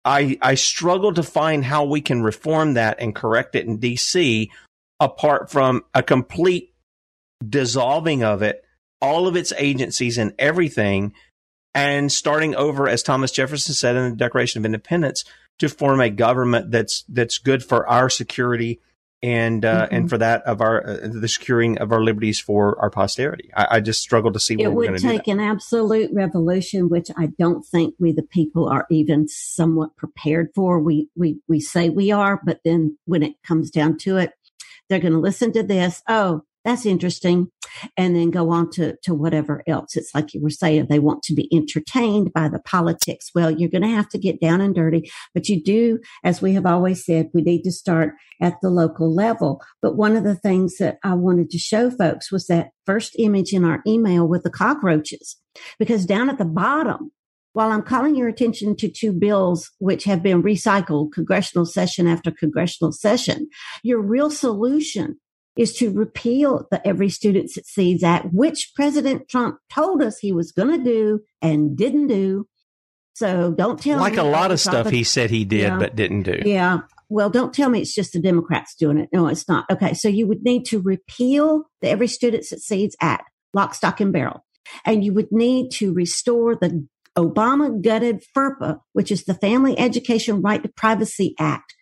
[0.05, 4.49] I, I struggle to find how we can reform that and correct it in DC
[5.01, 6.73] apart from a complete
[7.47, 8.65] dissolving of it,
[9.01, 11.13] all of its agencies and everything,
[11.75, 15.25] and starting over, as Thomas Jefferson said in the Declaration of Independence,
[15.59, 18.81] to form a government that's that's good for our security
[19.23, 19.89] and uh, Mhm.
[19.91, 23.51] and for that of our uh, the securing of our liberties for our posterity.
[23.57, 27.11] I, I just struggle to see it we're going would take an absolute revolution, which
[27.17, 30.79] I don't think we the people are even somewhat prepared for.
[30.81, 34.33] We we we say we are, but then when it comes down to it,
[34.89, 36.03] they're going to listen to this.
[36.09, 37.49] Oh, that's interesting,
[37.97, 39.97] and then go on to to whatever else.
[39.97, 43.31] It's like you were saying, they want to be entertained by the politics.
[43.35, 46.53] Well, you're going to have to get down and dirty, but you do, as we
[46.53, 49.63] have always said, we need to start at the local level.
[49.83, 53.53] But one of the things that I wanted to show folks was that first image
[53.53, 55.37] in our email with the cockroaches,
[55.79, 57.11] because down at the bottom,
[57.55, 62.31] while I'm calling your attention to two bills which have been recycled congressional session after
[62.31, 63.49] congressional session,
[63.83, 65.19] your real solution
[65.59, 70.53] is to repeal the Every Student Succeeds Act, which President Trump told us he was
[70.53, 72.47] going to do and didn't do.
[73.15, 75.79] So don't tell Like me Like a lot of stuff he said he did Yeah.
[75.79, 76.41] but didn't do.
[76.47, 76.79] yeah.
[77.11, 79.09] Well, don't tell me it's just the Democrats doing it.
[79.13, 79.65] No, it's not.
[79.71, 79.95] Okay.
[79.95, 84.45] So you would need to repeal the Every Student Succeeds Act, lock, stock, and barrel.
[84.85, 90.43] And you would need to restore the Obama gutted FERPA, which is the Family Education
[90.43, 91.75] Right to Privacy Act,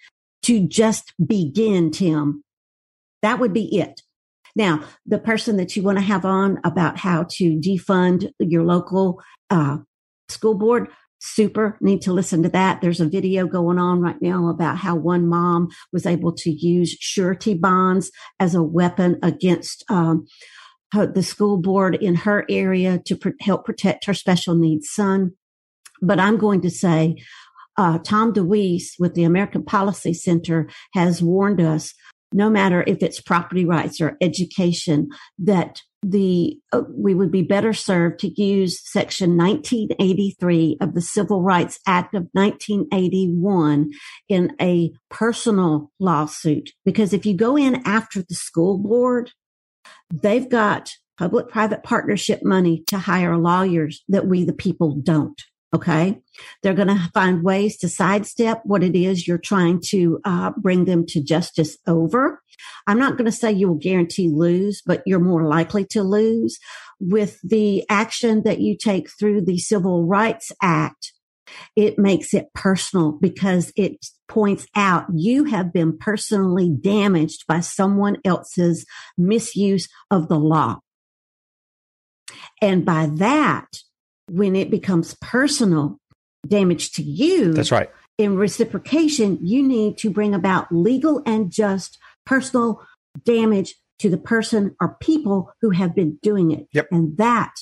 [0.44, 2.44] to just begin, Tim.
[3.26, 4.02] That would be it.
[4.54, 9.20] Now, the person that you want to have on about how to defund your local
[9.50, 9.78] uh,
[10.28, 10.86] school board,
[11.18, 12.80] super need to listen to that.
[12.80, 16.96] There's a video going on right now about how one mom was able to use
[17.00, 20.28] surety bonds as a weapon against um,
[20.92, 25.32] the school board in her area to pr- help protect her special needs son.
[26.00, 27.16] But I'm going to say,
[27.76, 31.92] uh, Tom DeWeese with the American Policy Center has warned us
[32.32, 35.08] no matter if it's property rights or education,
[35.38, 41.42] that the uh, we would be better served to use Section 1983 of the Civil
[41.42, 43.90] Rights Act of 1981
[44.28, 46.70] in a personal lawsuit.
[46.84, 49.32] Because if you go in after the school board,
[50.12, 55.42] they've got public-private partnership money to hire lawyers that we the people don't.
[55.74, 56.20] Okay.
[56.62, 60.84] They're going to find ways to sidestep what it is you're trying to uh, bring
[60.84, 62.42] them to justice over.
[62.86, 66.58] I'm not going to say you will guarantee lose, but you're more likely to lose
[67.00, 71.12] with the action that you take through the Civil Rights Act.
[71.74, 78.16] It makes it personal because it points out you have been personally damaged by someone
[78.24, 78.84] else's
[79.16, 80.78] misuse of the law.
[82.60, 83.66] And by that,
[84.30, 85.98] when it becomes personal
[86.46, 87.90] damage to you, That's right.
[88.18, 92.82] in reciprocation, you need to bring about legal and just personal
[93.24, 96.66] damage to the person or people who have been doing it.
[96.72, 96.88] Yep.
[96.90, 97.54] And that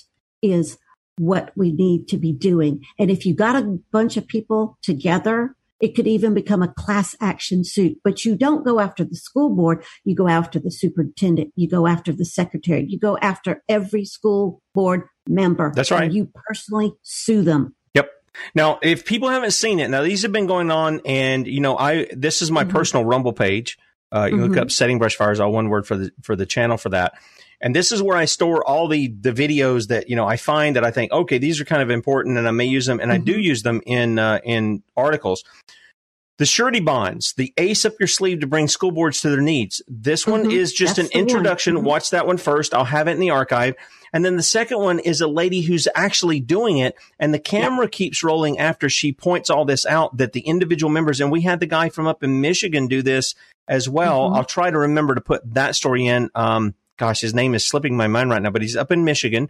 [0.42, 0.78] is
[1.18, 2.82] what we need to be doing.
[2.98, 7.14] And if you got a bunch of people together, it could even become a class
[7.20, 9.84] action suit, but you don't go after the school board.
[10.04, 11.52] You go after the superintendent.
[11.56, 12.86] You go after the secretary.
[12.88, 15.72] You go after every school board member.
[15.74, 16.04] That's right.
[16.04, 17.74] And you personally sue them.
[17.94, 18.10] Yep.
[18.54, 21.76] Now, if people haven't seen it, now these have been going on, and you know,
[21.76, 22.70] I this is my Mhm.
[22.70, 23.78] personal Rumble page.
[24.12, 24.60] Uh, you look Mhm.
[24.62, 27.14] up "setting brush fires," all one word for the for the channel for that.
[27.60, 30.76] And this is where I store all the the videos that you know I find
[30.76, 33.10] that I think okay these are kind of important and I may use them and
[33.10, 35.44] I do use them in uh, in articles.
[36.36, 39.80] The surety bonds, the ace up your sleeve to bring school boards to their needs.
[39.86, 40.52] This one Mhm.
[40.52, 41.76] is just That's an introduction.
[41.76, 41.82] Mhm.
[41.82, 42.74] Watch that one first.
[42.74, 43.76] I'll have it in the archive.
[44.12, 46.96] And then the second one is a lady who's actually doing it.
[47.20, 51.20] And the camera keeps rolling after she points all this out that the individual members,
[51.20, 53.34] and we had the guy from up in Michigan do this
[53.68, 54.30] as well.
[54.30, 54.36] Mhm.
[54.36, 56.30] I'll try to remember to put that story in.
[56.34, 59.48] Um, gosh, his name is slipping my mind right now, but he's up in Michigan.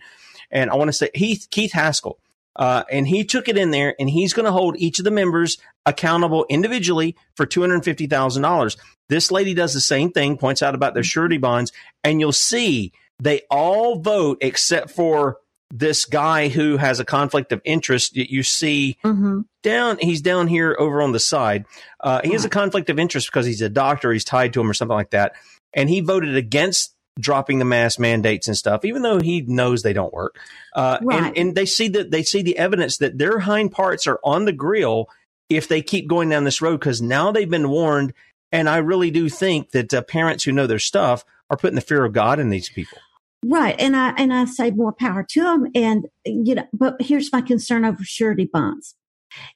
[0.51, 2.19] And I want to say Heath, Keith Haskell.
[2.57, 5.11] Uh, and he took it in there and he's going to hold each of the
[5.11, 8.77] members accountable individually for $250,000.
[9.09, 12.93] This lady does the same thing, points out about their surety bonds, and you'll see
[13.21, 15.39] they all vote except for
[15.71, 18.15] this guy who has a conflict of interest.
[18.17, 19.41] You- You see Mm-hmm.
[19.63, 21.65] down, he's down here over on the side.
[22.01, 24.71] Uh, he has a conflict of interest because he's a doctor, he's tied to him
[24.71, 25.33] or something like that.
[25.73, 29.93] And he voted against dropping the mask mandates and stuff, even though he knows they
[29.93, 30.39] don't work.
[30.75, 31.23] Uh, Right.
[31.23, 34.45] and, and they see that they see the evidence that their hind parts are on
[34.45, 35.09] the grill
[35.49, 38.13] if they keep going down this road because now they've been warned.
[38.51, 41.81] And I really do think that uh, parents who know their stuff are putting the
[41.81, 42.99] fear of God in these people.
[43.45, 43.77] Right.
[43.79, 45.67] And I, and I say more power to them.
[45.75, 48.95] And, you know, but here's my concern over surety bonds.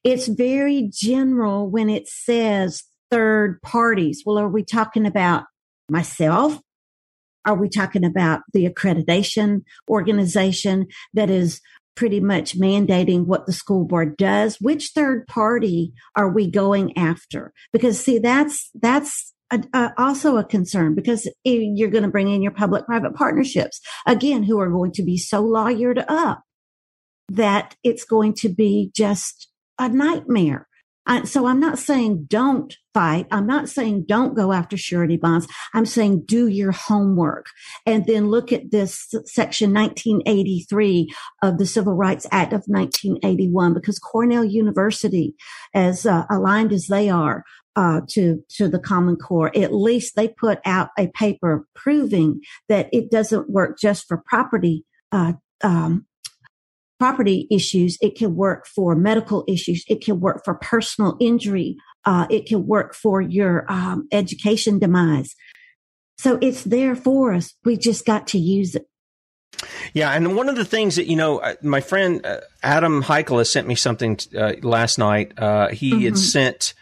[0.05, 4.23] It's very general when it says third parties.
[4.27, 5.45] Well, are we talking about
[5.89, 6.61] myself?
[7.49, 11.63] Are we talking about the accreditation organization that is
[11.95, 14.59] pretty much mandating what the school board does?
[14.61, 17.55] Which third party are we going after?
[17.73, 22.43] Because see, that's, that's a, a, also a concern because you're going to bring in
[22.43, 26.43] your public private partnerships again, who are going to be so lawyered up
[27.31, 30.68] that it's going to be just a nightmare.
[31.09, 33.27] I, so I'm not saying don't fight.
[33.31, 35.49] I'm not saying don't go after surety bonds.
[35.73, 37.47] I'm saying do your homework
[37.87, 41.09] and then look at this section 1983
[41.43, 45.35] of the Civil Rights Act of 1981 because Cornell University,
[45.75, 47.43] as uh, aligned as they are,
[47.75, 49.57] uh, to to the Common Core.
[49.57, 54.85] At least they put out a paper proving that it doesn't work just for property
[55.13, 56.05] uh, um,
[56.99, 57.97] property issues.
[58.01, 59.85] It can work for medical issues.
[59.89, 61.77] It can work for personal injury.
[62.05, 65.35] Uh, it can work for your um, education demise.
[66.19, 67.55] So it's there for us.
[67.65, 68.87] We just got to use it.
[69.93, 73.39] Yeah, and one of the things that you know, uh, my friend uh, Adam Heichel
[73.39, 75.33] has sent me something uh, last night.
[75.39, 76.05] Uh, he Mm-hmm.
[76.05, 76.75] had sent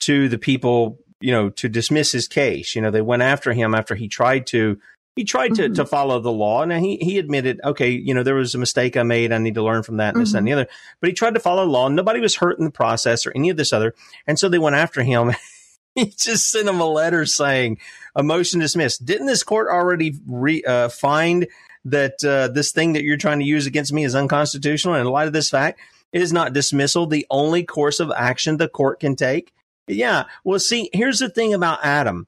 [0.00, 2.74] to the people, you know, to dismiss his case.
[2.74, 4.78] You know, they went after him after he tried to
[5.16, 5.74] he tried to, Mm-hmm.
[5.74, 8.96] to follow the law, and he he admitted, okay, you know, there was a mistake
[8.96, 9.32] I made.
[9.32, 10.58] I need to learn from that, and this and the Mm-hmm.
[10.60, 10.70] other.
[11.00, 11.88] But he tried to follow the law.
[11.88, 13.94] Nobody was hurt in the process or any of this other,
[14.26, 15.32] and so they went after him.
[15.96, 17.78] he just sent him a letter saying
[18.14, 19.04] a motion dismissed.
[19.04, 21.46] Didn't this court already re, uh, find
[21.86, 24.94] that uh, this thing that you're trying to use against me is unconstitutional?
[24.94, 25.80] And in light of this fact,
[26.12, 29.52] it is not dismissal the only course of action the court can take.
[29.86, 30.24] Yeah.
[30.44, 32.26] Well, see, here's the thing about Adam.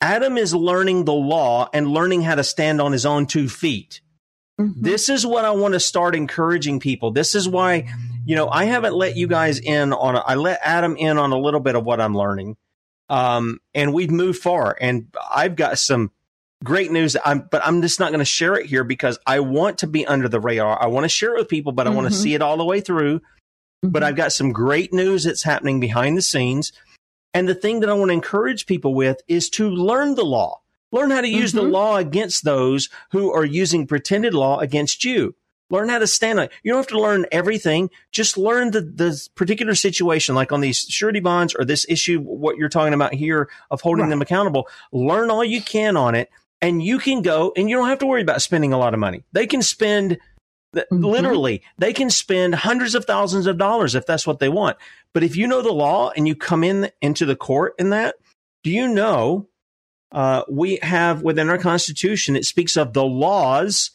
[0.00, 4.00] Adam is learning the law and learning how to stand on his own two feet.
[4.58, 7.12] This is what I want to start encouraging people.
[7.12, 7.88] This is why,
[8.26, 11.32] you know, I haven't let you guys in on, a, I let Adam in on
[11.32, 12.58] a little bit of what I'm learning.
[13.08, 16.10] Um, and we've moved far and I've got some
[16.62, 17.16] great news.
[17.24, 20.06] I'm, but I'm just not going to share it here because I want to be
[20.06, 20.80] under the radar.
[20.80, 22.22] I want to share it with people, but I want to Mhm.
[22.22, 23.22] see it all the way through.
[23.82, 26.70] But I've got some great news that's happening behind the scenes.
[27.32, 30.60] And the thing that I want to encourage people with is to learn the law.
[30.92, 31.70] Learn how to use the mm-hmm.
[31.70, 35.36] law against those who are using pretended law against you.
[35.70, 36.52] Learn how to stand on it.
[36.64, 37.90] You don't have to learn everything.
[38.10, 42.56] Just learn the, the particular situation, like on these surety bonds or this issue, what
[42.56, 44.68] you're talking about here of holding them accountable.
[44.90, 46.28] Learn all you can on it
[46.60, 49.00] and you can go and you don't have to worry about spending a lot of
[49.00, 49.22] money.
[49.32, 50.18] They can spend
[50.74, 51.04] th- mm-hmm.
[51.04, 54.76] literally, they can spend hundreds of thousands of dollars if that's what they want.
[55.12, 58.16] But if you know the law and you come in into the court in that,
[58.62, 59.48] do you know
[60.12, 63.90] uh, we have within our constitution it speaks of the laws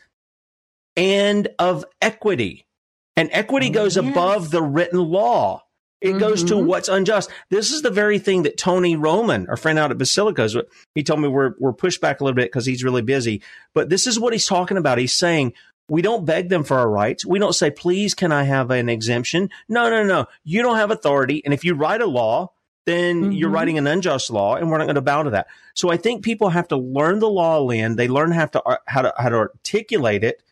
[0.95, 2.66] and of equity,
[3.18, 5.61] and equity goes above the written law.
[6.01, 7.32] It goes to what's unjust.
[7.49, 10.55] This is the very thing that Tony Roman, our friend out at Basilicas,
[10.93, 13.41] he told me we're we're pushed back a little bit because he's really busy.
[13.74, 14.99] But this is what he's talking about.
[14.99, 15.53] He's saying
[15.89, 17.25] we don't beg them for our rights.
[17.25, 19.49] We don't say, please, can I have an exemption?
[19.69, 20.25] No, no, no.
[20.43, 21.43] You don't have authority.
[21.45, 22.51] And if you write a law,
[22.86, 25.47] then you're writing an unjust law, and we're not going to bow to that.
[25.73, 27.95] So I think people have to learn the law, Lynne.
[27.95, 30.43] They learn how to uh, how to how to articulate it,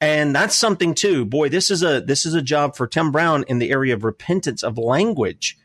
[0.00, 1.24] and that's something too.
[1.24, 4.04] Boy, this is a this is a job for Tim Brown in the area of
[4.04, 5.58] repentance of language,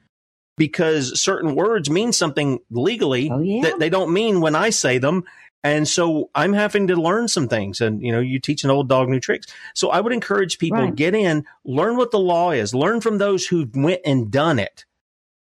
[0.58, 3.30] because certain words mean something legally
[3.62, 5.24] that they don't mean when I say them.
[5.68, 8.90] And so I'm having to learn some things and, you know, you teach an old
[8.90, 9.48] dog new tricks.
[9.74, 10.96] So I would encourage people Right.
[10.96, 14.86] get in, learn what the law is, learn from those who went and done it.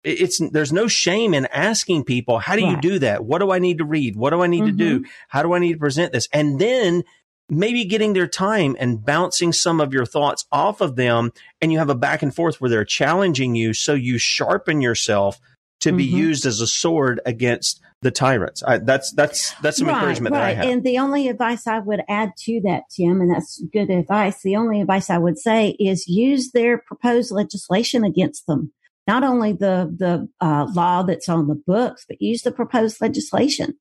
[0.04, 3.24] It's there's no shame in asking people how do you do that?
[3.24, 4.14] What do i need to read?
[4.16, 5.00] What do i need to do?
[5.00, 5.10] Mm-hmm.
[5.28, 6.28] How do i need to present this?
[6.32, 7.02] And then
[7.48, 11.78] maybe getting their time and bouncing some of your thoughts off of them and you
[11.78, 15.40] have a back and forth where they're challenging you so you sharpen yourself
[15.80, 16.12] to be Mhm.
[16.12, 20.54] used as a sword against the tyrants I, that's that's that's some encouragement that i
[20.54, 24.40] have And the only advice I would add to that, Tim, and that's good advice.
[24.42, 28.72] The only advice I would say is use their proposed legislation against them.
[29.08, 33.74] Not only the the uh, law that's on the books, but use the proposed legislation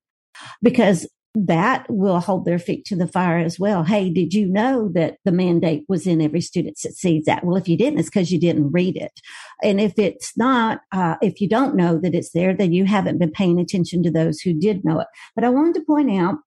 [0.64, 1.08] because
[1.46, 3.84] that will hold their feet to the fire as well.
[3.84, 7.46] Hey, did you know that the mandate was in every student succeeds act?
[7.46, 9.22] Well, if you didn't, it's because you didn't read it.
[9.62, 13.20] And if it's not, uh, if you don't know that it's there, then you haven't
[13.20, 15.08] been paying attention to those who did know it.
[15.36, 16.38] But I wanted to point out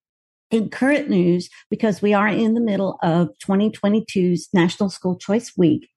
[0.50, 5.88] in current news, because we are in the middle of 2022's National School Choice Week,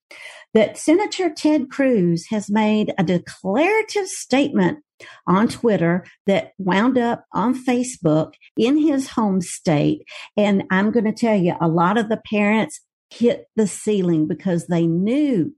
[0.54, 4.84] that Senator Ted Cruz has made a declarative statement
[5.28, 10.04] on Twitter that wound up on Facebook in his home state.
[10.38, 14.68] And I'm going to tell you, a lot of the parents hit the ceiling because
[14.68, 15.54] they knew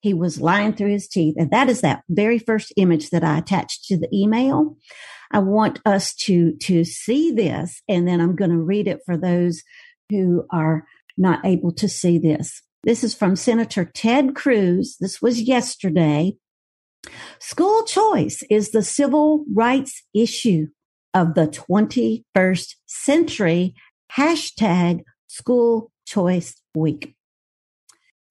[0.00, 1.34] he was lying through his teeth.
[1.38, 4.76] And that is that very first image that I attached to the email.
[5.30, 9.16] I want us to, to see this and then I'm going to read it for
[9.16, 9.62] those
[10.08, 10.84] who are
[11.16, 12.62] not able to see this.
[12.82, 14.96] This is from Senator Ted Cruz.
[14.98, 16.32] This was yesterday.
[17.38, 20.68] School choice is the civil rights issue
[21.14, 23.74] of the 21st century.
[24.16, 27.14] Hashtag school choice week.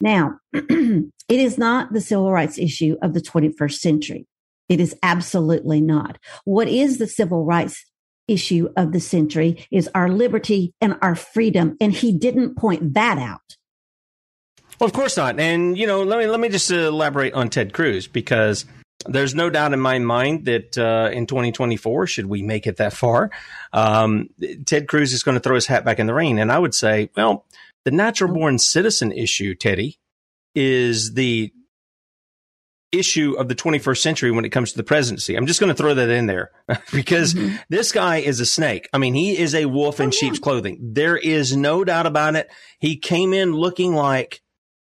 [0.01, 4.27] Now, it is not the civil rights issue of the 21st century.
[4.69, 6.17] It is absolutely not.
[6.45, 7.83] What is the civil rights
[8.29, 11.75] issue of the century is our liberty and our freedom.
[11.81, 13.57] And he didn't point that out.
[14.79, 15.39] Well, of course not.
[15.39, 18.65] And you know, let me let me just elaborate on Ted Cruz because
[19.05, 22.93] there's no doubt in my mind that uh, in 2024, should we make it that
[22.93, 23.31] far,
[23.71, 24.29] um,
[24.65, 26.39] Ted Cruz is going to throw his hat back in the ring.
[26.39, 27.45] And I would say, well,
[27.85, 29.99] the natural born citizen issue, Teddy,
[30.53, 31.53] is the
[32.91, 35.35] issue of the 21st century when it comes to the presidency.
[35.35, 36.51] I'm just going to throw that in there
[36.93, 37.35] because
[37.69, 38.89] this guy is a snake.
[38.91, 40.79] I mean, he is a wolf in sheep's clothing.
[40.93, 42.49] There is no doubt about it.
[42.79, 44.41] He came in looking like,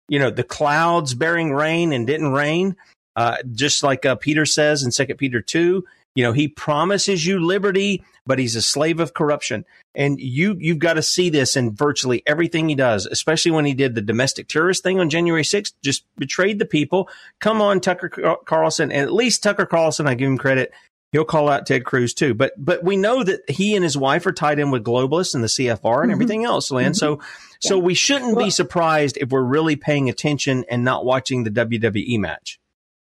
[0.07, 2.75] you know, the clouds bearing rain and didn't rain.
[3.15, 5.85] Uh, just like uh, Peter says in Second Peter two,
[6.15, 9.65] you know, he promises you liberty, but he's a slave of corruption.
[9.95, 13.73] And you you've got to see this in virtually everything he does, especially when he
[13.73, 17.09] did the domestic terrorist thing on January 6th, just betrayed the people.
[17.39, 20.71] Come on, Tucker Carlson, and at least Tucker Carlson, I give him credit.
[21.13, 24.25] He'll call out Ted Cruz too, but but we know that he and his wife
[24.25, 26.15] are tied in with globalists and the CFR and Mhm.
[26.15, 26.91] everything else, Lynne.
[26.91, 26.97] Mhm.
[26.97, 27.19] So
[27.61, 32.17] so we shouldn't be surprised if we're really paying attention and not watching the WWE
[32.17, 32.59] match.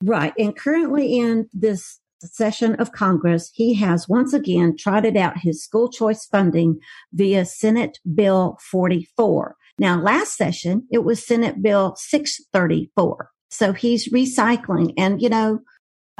[0.03, 0.33] Right.
[0.37, 5.89] And currently in this session of Congress, he has once again trotted out his school
[5.89, 6.79] choice funding
[7.13, 9.55] via Senate Bill 44.
[9.79, 13.29] Now, last session, it was Senate Bill 634.
[13.49, 14.93] So he's recycling.
[14.97, 15.59] And, you know,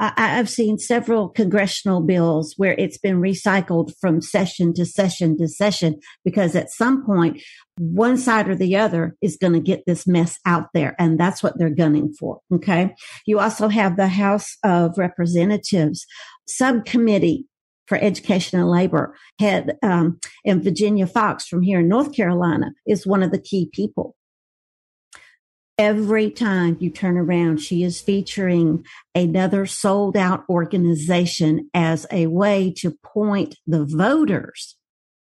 [0.02, 5.46] I, I've seen several congressional bills where it's been recycled from session to session to
[5.46, 7.40] session because at some point,
[7.78, 10.96] one side or the other is going to get this mess out there.
[10.98, 12.40] And that's what they're gunning for.
[12.52, 12.94] Okay.
[13.26, 16.04] You also have the House of Representatives
[16.48, 17.46] subcommittee
[17.86, 23.06] for education and labor head, um, and Virginia Foxx from here in North Carolina is
[23.06, 24.16] one of the key people.
[25.82, 28.84] Every time you turn around, she is featuring
[29.16, 34.76] another sold out organization as a way to point the voters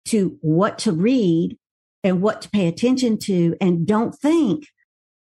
[0.06, 1.58] to what to read
[2.06, 3.58] and what to pay attention to.
[3.60, 4.68] And don't think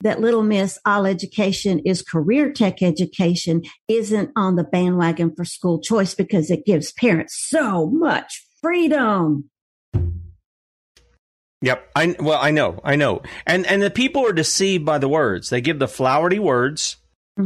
[0.00, 5.78] that little miss all education is career tech education isn't on the bandwagon for school
[5.78, 9.50] choice because it gives parents so much freedom.
[11.60, 11.90] Yep.
[11.96, 15.50] I well, I know, I know, and and the people are deceived by the words.
[15.50, 16.96] They give the flowery words,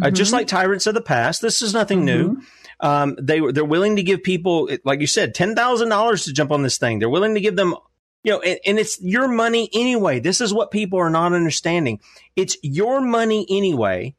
[0.02, 0.34] uh, just Mhm.
[0.34, 1.40] like tyrants of the past.
[1.40, 2.36] This is nothing new.
[2.80, 6.50] Um, they they're willing to give people, like you said, ten thousand dollars to jump
[6.50, 6.98] on this thing.
[6.98, 7.74] They're willing to give them,
[8.22, 10.20] you know, and, and it's your money anyway.
[10.20, 11.98] This is what people are not understanding.
[12.36, 14.14] It's your money anyway,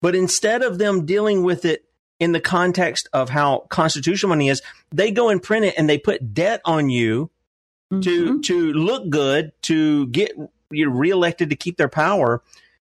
[0.00, 1.84] but instead of them dealing with it
[2.20, 4.62] in the context of how constitutional money is,
[4.92, 7.28] they go and print it and they put debt on you
[8.00, 8.40] to mm-hmm.
[8.40, 10.32] to look good to get
[10.70, 12.42] you know, reelected to keep their power.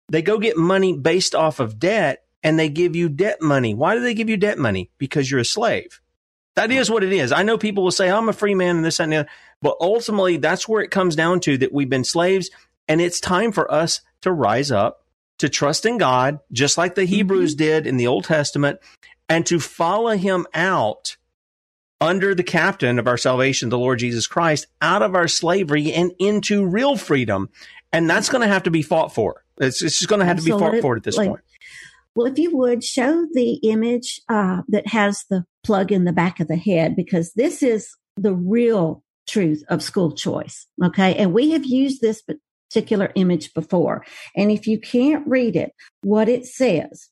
[0.09, 3.75] They go get money based off of debt and they give you debt money.
[3.75, 4.91] Why do they give you debt money?
[4.99, 6.01] Because you're a slave.
[6.57, 7.33] That is what it is.
[7.33, 9.29] I know people will say, I'm a free man and this and that,
[9.61, 12.51] but ultimately that's where it comes down to that we've been slaves
[12.87, 15.05] and it's time for us to rise up,
[15.39, 17.15] to trust in God, just like the mm-hmm.
[17.15, 18.79] Hebrews did in the Old Testament,
[19.29, 21.17] and to follow him out
[22.01, 26.13] under the captain of our salvation, the Lord Jesus Christ, out of our slavery and
[26.19, 27.49] into real freedom.
[27.93, 29.45] And that's going to have to be fought for.
[29.59, 31.41] It's, it's just going to have to be fought for at this point.
[32.17, 36.41] Well, if you would show the image uh, that has the plug in the back
[36.41, 40.67] of the head, because this is the real truth of school choice.
[40.85, 41.15] Okay.
[41.17, 42.23] And we have used this
[42.71, 44.05] particular image before.
[44.37, 45.73] And if you can't read it,
[46.03, 47.09] what it says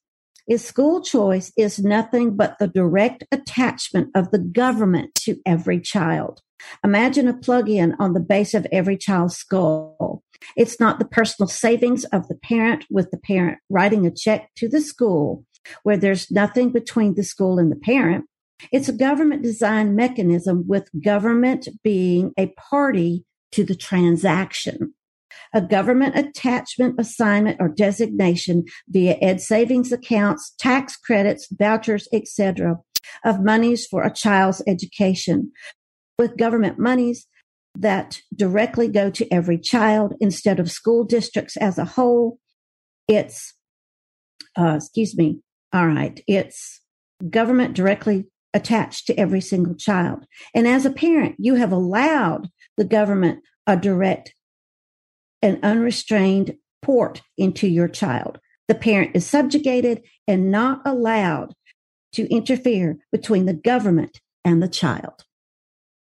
[0.49, 6.41] is school choice is nothing but the direct attachment of the government to every child.
[6.85, 10.23] Imagine a plug-in on the base of every child's skull.
[10.57, 14.69] It's not the personal savings of the parent with the parent writing a check to
[14.69, 15.45] the school
[15.83, 18.25] where there's nothing between the school and the parent.
[18.71, 24.95] It's a government designed mechanism with government being a party to the transaction.
[25.55, 32.79] A government attachment, assignment, or designation via ed savings accounts, tax credits, vouchers, etc.,
[33.25, 35.53] of monies for a child's education.
[36.19, 37.27] With government monies
[37.75, 42.39] that directly go to every child instead of school districts as a whole,
[43.09, 43.55] it's,
[44.57, 45.41] uh, excuse me,
[45.73, 46.81] all right, it's
[47.31, 50.27] government directly attached to every single child.
[50.55, 54.35] And as a parent, you have allowed the government a direct
[55.43, 58.39] and unrestrained port into your child.
[58.69, 61.55] The parent is subjugated and not allowed
[62.13, 65.25] to interfere between the government and the child.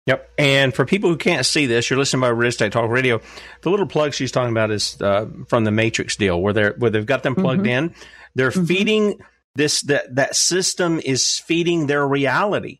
[0.06, 0.30] Yep.
[0.38, 3.22] And for people who can't see this, you're listening by Real Estate Talk Radio.
[3.62, 6.92] The little plug she's talking about is uh, from the Matrix deal, where they're where
[6.92, 7.86] they've got them plugged mm-hmm.
[7.88, 7.96] in.
[8.36, 8.66] They're mm-hmm.
[8.66, 9.20] feeding
[9.56, 12.80] this that that system is feeding their reality.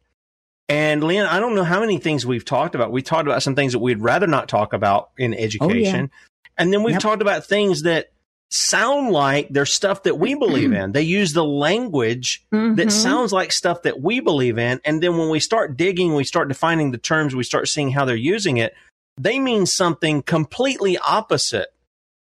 [0.70, 2.92] And Lynne, I don't know how many things we've talked about.
[2.92, 6.12] We talked about some things that we'd rather not talk about in education.
[6.12, 6.35] Oh, yeah.
[6.58, 7.02] And then we've yep.
[7.02, 8.12] talked about things that
[8.50, 10.92] sound like they're stuff that we believe in.
[10.92, 12.76] They use the language mm-hmm.
[12.76, 14.80] that sounds like stuff that we believe in.
[14.86, 18.06] And then when we start digging, we start defining the terms, we start seeing how
[18.06, 18.74] they're using it.
[19.18, 21.70] They mean something completely opposite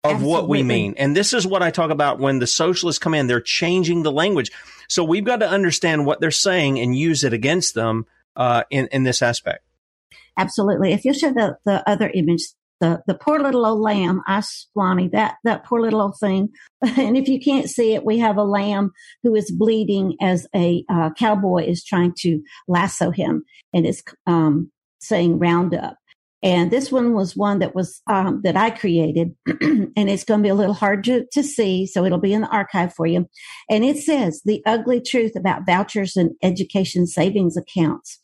[0.04, 0.32] of Absolutely.
[0.32, 0.94] what we mean.
[0.98, 4.12] And this is what I talk about when the socialists come in, they're changing the
[4.12, 4.50] language.
[4.88, 8.06] So we've got to understand what they're saying and use it against them
[8.36, 9.64] uh, in, in this aspect.
[10.36, 10.92] Absolutely.
[10.92, 12.42] If you show the, the other image,
[12.80, 16.50] the, the poor little old lamb, I, Aswani, that, that poor little old thing.
[16.96, 20.84] And if you can't see it, we have a lamb who is bleeding as a
[20.90, 24.70] uh, cowboy is trying to lasso him and is um,
[25.00, 25.96] saying round up.
[26.44, 30.44] And this one was one that was um, that I created, and it's going to
[30.44, 33.26] be a little hard to, to see, so it'll be in the archive for you.
[33.70, 38.20] And it says the ugly truth about vouchers and education savings accounts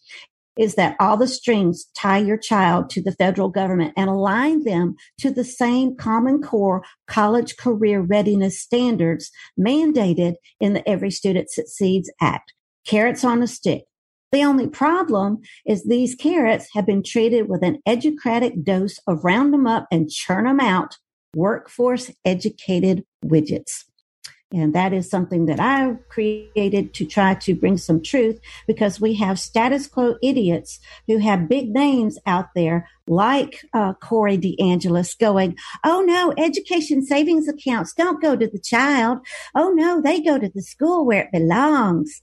[0.61, 4.94] is that all the strings tie your child to the federal government and align them
[5.18, 12.12] to the same Common Core college career readiness standards mandated in the Every Student Succeeds
[12.20, 12.52] Act.
[12.86, 13.84] Carrots on a stick.
[14.32, 19.54] The only problem is these carrots have been treated with an educratic dose of round
[19.54, 20.98] them up and churn them out
[21.34, 23.84] workforce educated widgets.
[24.53, 29.14] And that is something that I created to try to bring some truth because we
[29.14, 35.57] have status quo idiots who have big names out there like uh, Corey DeAngelis going,
[35.84, 39.20] Oh no, education savings accounts don't go to the child.
[39.55, 42.22] Oh no, they go to the school where it belongs.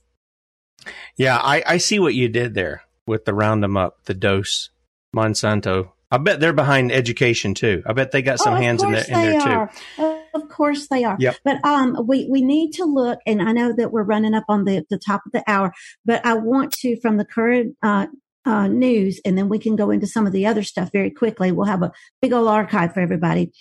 [1.16, 4.68] Yeah, I, I see what you did there with the round them up, the dose,
[5.16, 5.92] Monsanto.
[6.10, 7.82] I bet they're behind education too.
[7.86, 10.02] I bet they got some oh, hands in, the, in there too.
[10.02, 10.17] Of
[10.58, 11.16] course they are.
[11.18, 11.36] Yep.
[11.44, 14.64] But um, we we need to look, and I know that we're running up on
[14.64, 15.72] the the top of the hour,
[16.04, 18.08] but I want to from the current uh,
[18.44, 21.52] uh, news, and then we can go into some of the other stuff very quickly.
[21.52, 23.52] We'll have a big old archive for everybody.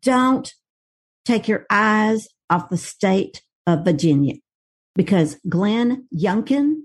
[0.00, 0.50] Don't
[1.26, 4.34] take your eyes off the state of Virginia
[4.94, 6.82] because Glenn Youngkin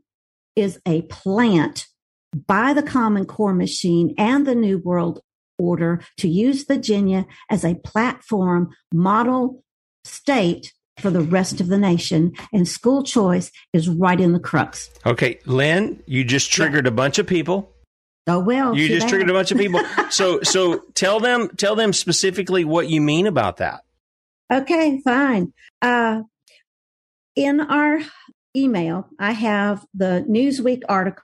[0.55, 1.85] is a plant
[2.47, 5.21] by the Common Core machine and the New World
[5.59, 9.63] Order to use Virginia as a platform model
[10.03, 12.33] state for the rest of the nation.
[12.51, 14.89] And school choice is right in the crux.
[15.05, 16.91] Okay, Lynne, you just triggered yeah.
[16.91, 17.71] a bunch of people.
[18.27, 19.09] Oh well, you just that.
[19.09, 19.81] triggered a bunch of people.
[20.09, 23.81] so so tell them tell them specifically what you mean about that.
[24.51, 25.53] Okay, fine.
[25.81, 26.23] Uh,
[27.35, 28.01] in our
[28.55, 31.23] email, I have the Newsweek article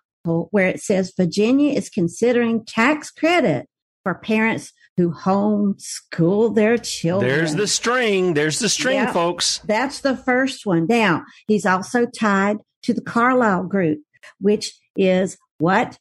[0.51, 3.67] where it says Virginia is considering tax credit
[4.05, 7.29] for parents who homeschool their children.
[7.29, 8.35] There's the string.
[8.35, 9.59] There's the string, yep, folks.
[9.65, 10.85] That's the first one.
[10.87, 14.01] Now, he's also tied to the Carlyle Group,
[14.39, 15.97] which is what?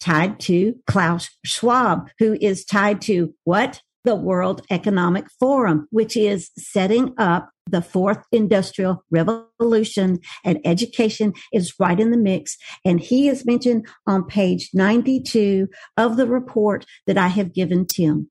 [0.00, 3.80] Tied to Klaus Schwab, who is tied to what?
[4.04, 11.74] The World Economic Forum, which is setting up the fourth industrial revolution and education is
[11.78, 12.56] right in the mix.
[12.84, 18.30] And he is mentioned on page 92 of the report that I have given Tim.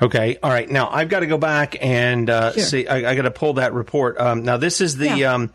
[0.00, 0.38] Okay.
[0.42, 0.68] All right.
[0.70, 2.62] Now I've got to go back and uh, Sure.
[2.62, 2.86] see.
[2.86, 4.18] I, I got to pull that report.
[4.20, 5.16] Um, now this is the.
[5.16, 5.34] Yeah.
[5.34, 5.52] Um,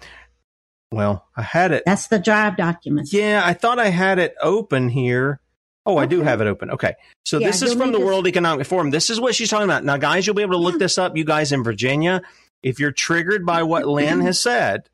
[0.91, 1.83] well, I had it.
[1.87, 3.11] That's the drive document.
[3.11, 5.39] Yeah, I thought I had it open here.
[5.85, 6.71] Oh, I do have it open.
[6.71, 6.93] Okay.
[7.25, 8.89] So Yeah, this is from the World Economic Forum.
[8.91, 9.83] This is what she's talking about.
[9.83, 11.17] Now, guys, you'll be able to look this up.
[11.17, 12.21] You guys in Virginia,
[12.61, 14.89] if you're triggered by what Lynne has said,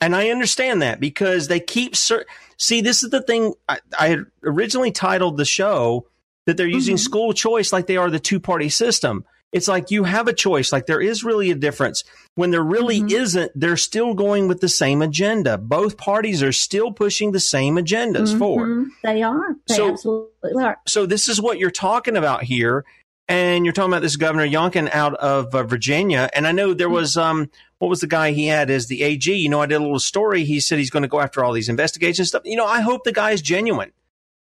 [0.00, 2.80] and I understand that because they keep see.
[2.80, 3.54] This is the thing.
[3.68, 6.06] I, I had originally titled the show
[6.46, 7.02] that they're using Mm-hmm.
[7.02, 9.24] school choice like they are the two party system.
[9.52, 10.72] It's like you have a choice.
[10.72, 12.04] Like there is really a difference.
[12.36, 13.08] When there really Mm-hmm.
[13.22, 15.58] isn't, they're still going with the same agenda.
[15.58, 18.68] Both parties are still pushing the same agendas forward.
[18.68, 18.86] Mhm.
[19.02, 19.56] They are.
[19.66, 20.78] They So- absolutely are.
[20.86, 22.84] So this is what you're talking about here,
[23.26, 26.30] and you're talking about this Governor Youngkin out of uh, Virginia.
[26.32, 29.32] And I know there was um, what was the guy he had as the AG?
[29.34, 30.44] You know, I did a little story.
[30.44, 32.42] He said he's going to go after all these investigations stuff.
[32.44, 33.90] You know, I hope the guy is genuine.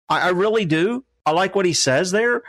[0.09, 1.05] I, I really do.
[1.25, 2.43] I like what he says there,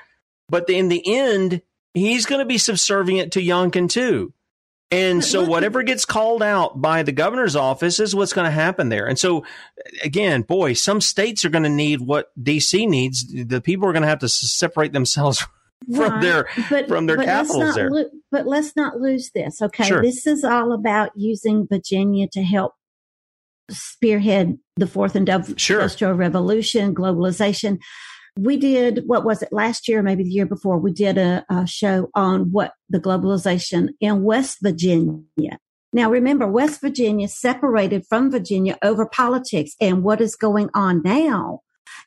[0.49, 1.62] but in the end,
[1.95, 4.32] he's going to be subservient to Youngkin too.
[4.90, 8.90] And so whatever gets called out by the governor's office is what's going to happen
[8.90, 9.07] there.
[9.07, 9.43] And so
[10.05, 13.24] again, boy, some states are going to need what DC needs.
[13.32, 15.47] The people are going to have to separate themselves
[15.95, 16.20] from Right.
[16.20, 17.90] their but, from their but capitals there.
[17.90, 19.62] lo- but let's not lose this.
[19.62, 19.84] Okay.
[19.84, 20.03] Sure.
[20.03, 22.74] This is all about using Virginia to help
[23.70, 25.80] spearhead the fourth indu- Sure.
[25.80, 27.78] industrial revolution, globalization.
[28.39, 31.66] We did, what was it last year, maybe the year before, we did a, a
[31.66, 35.59] show on what the globalization in West Virginia.
[35.93, 41.61] Now remember, West Virginia separated from Virginia over politics and what is going on now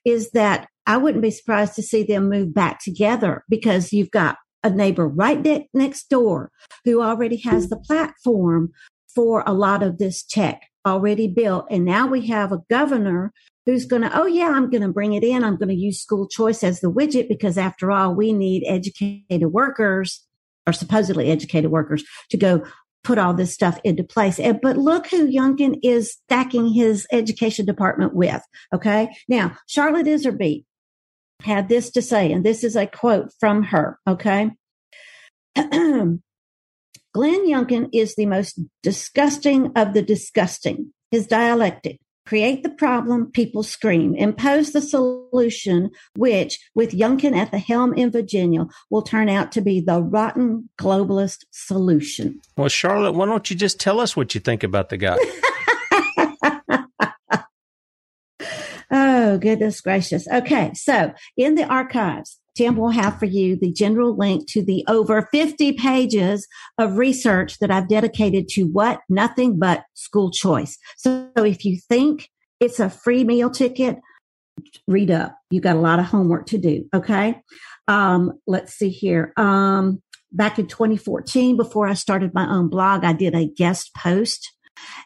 [0.03, 4.38] is that I wouldn't be surprised to see them move back together because you've got
[4.63, 6.51] a neighbor right ne- next door
[6.84, 8.71] who already has the platform
[9.13, 11.65] for a lot of this tech already built.
[11.69, 13.32] And now we have a governor
[13.66, 15.43] who's going to, oh yeah, I'm going to bring it in.
[15.43, 19.51] I'm going to use school choice as the widget because after all, we need educated
[19.51, 20.26] workers
[20.68, 22.63] or supposedly educated workers to go
[23.03, 24.39] put all this stuff into place.
[24.61, 28.41] But look who Youngkin is stacking his education department with.
[28.74, 29.16] Okay.
[29.28, 30.66] Now, Charlotte Iserbyt
[31.41, 33.99] had this to say, and this is a quote from her.
[34.07, 34.51] Okay.
[35.55, 36.20] Glenn
[37.16, 40.91] Youngkin is the most disgusting of the disgusting.
[41.11, 41.99] His dialectic.
[42.26, 44.15] Create the problem, people scream.
[44.15, 49.61] Impose the solution, which, with Youngkin at the helm in Virginia, will turn out to
[49.61, 52.41] be the rotten globalist solution.
[52.57, 55.17] Well, Charlotte, why don't you just tell us what you think about the guy?
[58.91, 60.28] Oh, goodness gracious.
[60.28, 60.71] Okay.
[60.73, 65.28] So in the archives, Tim will have for you the general link to the over
[65.32, 66.47] 50 pages
[66.78, 69.01] of research that I've dedicated to what?
[69.10, 70.78] Nothing but school choice.
[70.97, 72.30] So if you think
[72.60, 73.97] it's a free meal ticket,
[74.88, 75.38] read up.
[75.49, 76.88] You got a lot of homework to do.
[76.93, 77.41] Okay.
[77.88, 79.34] Um, let's see here.
[79.38, 80.01] Um,
[80.32, 84.53] back in 2014, before I started my own blog, I did a guest post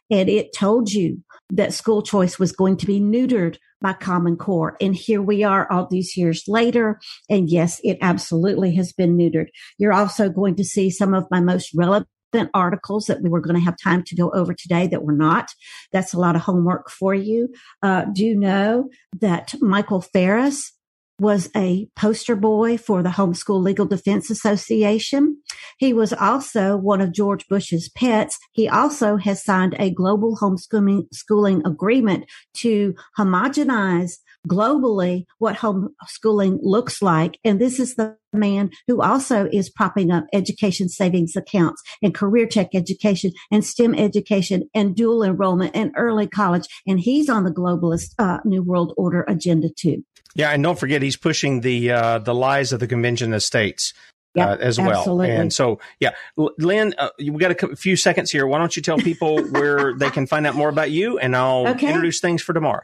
[0.10, 4.76] and it told you that school choice was going to be neutered by Common Core.
[4.82, 7.00] And here we are all these years later.
[7.30, 9.48] And yes, it absolutely has been neutered.
[9.78, 12.08] You're also going to see some of my most relevant
[12.54, 15.50] articles that we were going to have time to go over today that were not.
[15.92, 17.50] That's a lot of homework for you.
[17.82, 20.74] Uh, do know that Michael Farris
[21.20, 25.42] was a poster boy for the Homeschool Legal Defense Association.
[25.78, 28.38] He was also one of George Bush's pets.
[28.52, 34.18] He also has signed a global homeschooling schooling agreement to homogenize
[34.48, 37.40] globally what homeschooling looks like.
[37.44, 42.48] And this is the man who also is propping up education savings accounts and career
[42.48, 46.68] tech education and STEM education and dual enrollment and early college.
[46.88, 50.04] And he's on the globalist uh, New World Order agenda too.
[50.36, 53.94] Yeah, and don't forget he's pushing the uh, the lies of the Convention of States
[54.36, 55.00] Yep, uh, as well.
[55.00, 55.32] absolutely.
[55.32, 58.46] And so, yeah, Lynne, uh, we got a few seconds here.
[58.46, 61.68] Why don't you tell people where they can find out more about you, and I'll
[61.70, 61.88] Okay.
[61.88, 62.84] introduce things for tomorrow.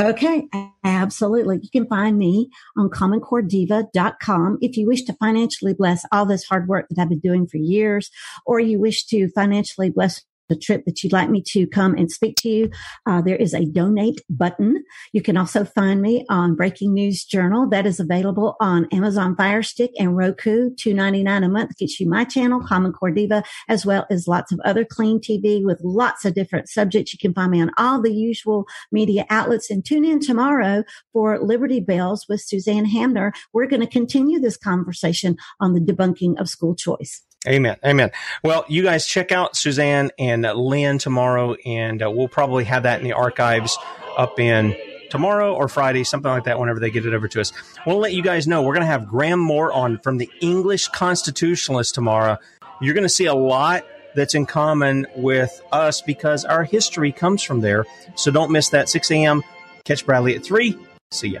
[0.00, 0.48] Okay,
[0.84, 1.60] absolutely.
[1.62, 6.66] You can find me on commoncorediva.com if you wish to financially bless all this hard
[6.66, 8.10] work that I've been doing for years,
[8.46, 10.22] or you wish to financially bless
[10.52, 12.70] the trip that you'd like me to come and speak to you,
[13.06, 14.84] uh, there is a donate button.
[15.12, 17.68] You can also find me on Breaking News Journal.
[17.70, 20.70] That is available on Amazon Fire Stick and Roku.
[20.74, 24.28] Two ninety nine a month gets you my channel, Common Core Diva, as well as
[24.28, 27.14] lots of other clean TV with lots of different subjects.
[27.14, 30.84] You can find me on all the usual media outlets and tune in tomorrow
[31.14, 33.32] for Liberty Bells with Suzanne Hamner.
[33.54, 37.22] We're going to continue this conversation on the debunking of school choice.
[37.46, 37.76] Amen.
[37.84, 38.10] Amen.
[38.44, 42.98] Well, you guys check out Suzanne and Lynne tomorrow, and uh, we'll probably have that
[43.00, 43.76] in the archives
[44.16, 44.76] up in
[45.10, 47.52] tomorrow or Friday, something like that, whenever they get it over to us.
[47.86, 48.62] We'll let you guys know.
[48.62, 52.38] We're going to have Graham Moore on from the English Constitutionalist tomorrow.
[52.80, 53.84] You're going to see a lot
[54.14, 57.84] that's in common with us because our history comes from there.
[58.14, 59.42] So don't miss that 6 a.m.
[59.84, 60.76] Catch Bradley at 3.
[61.10, 61.40] See ya.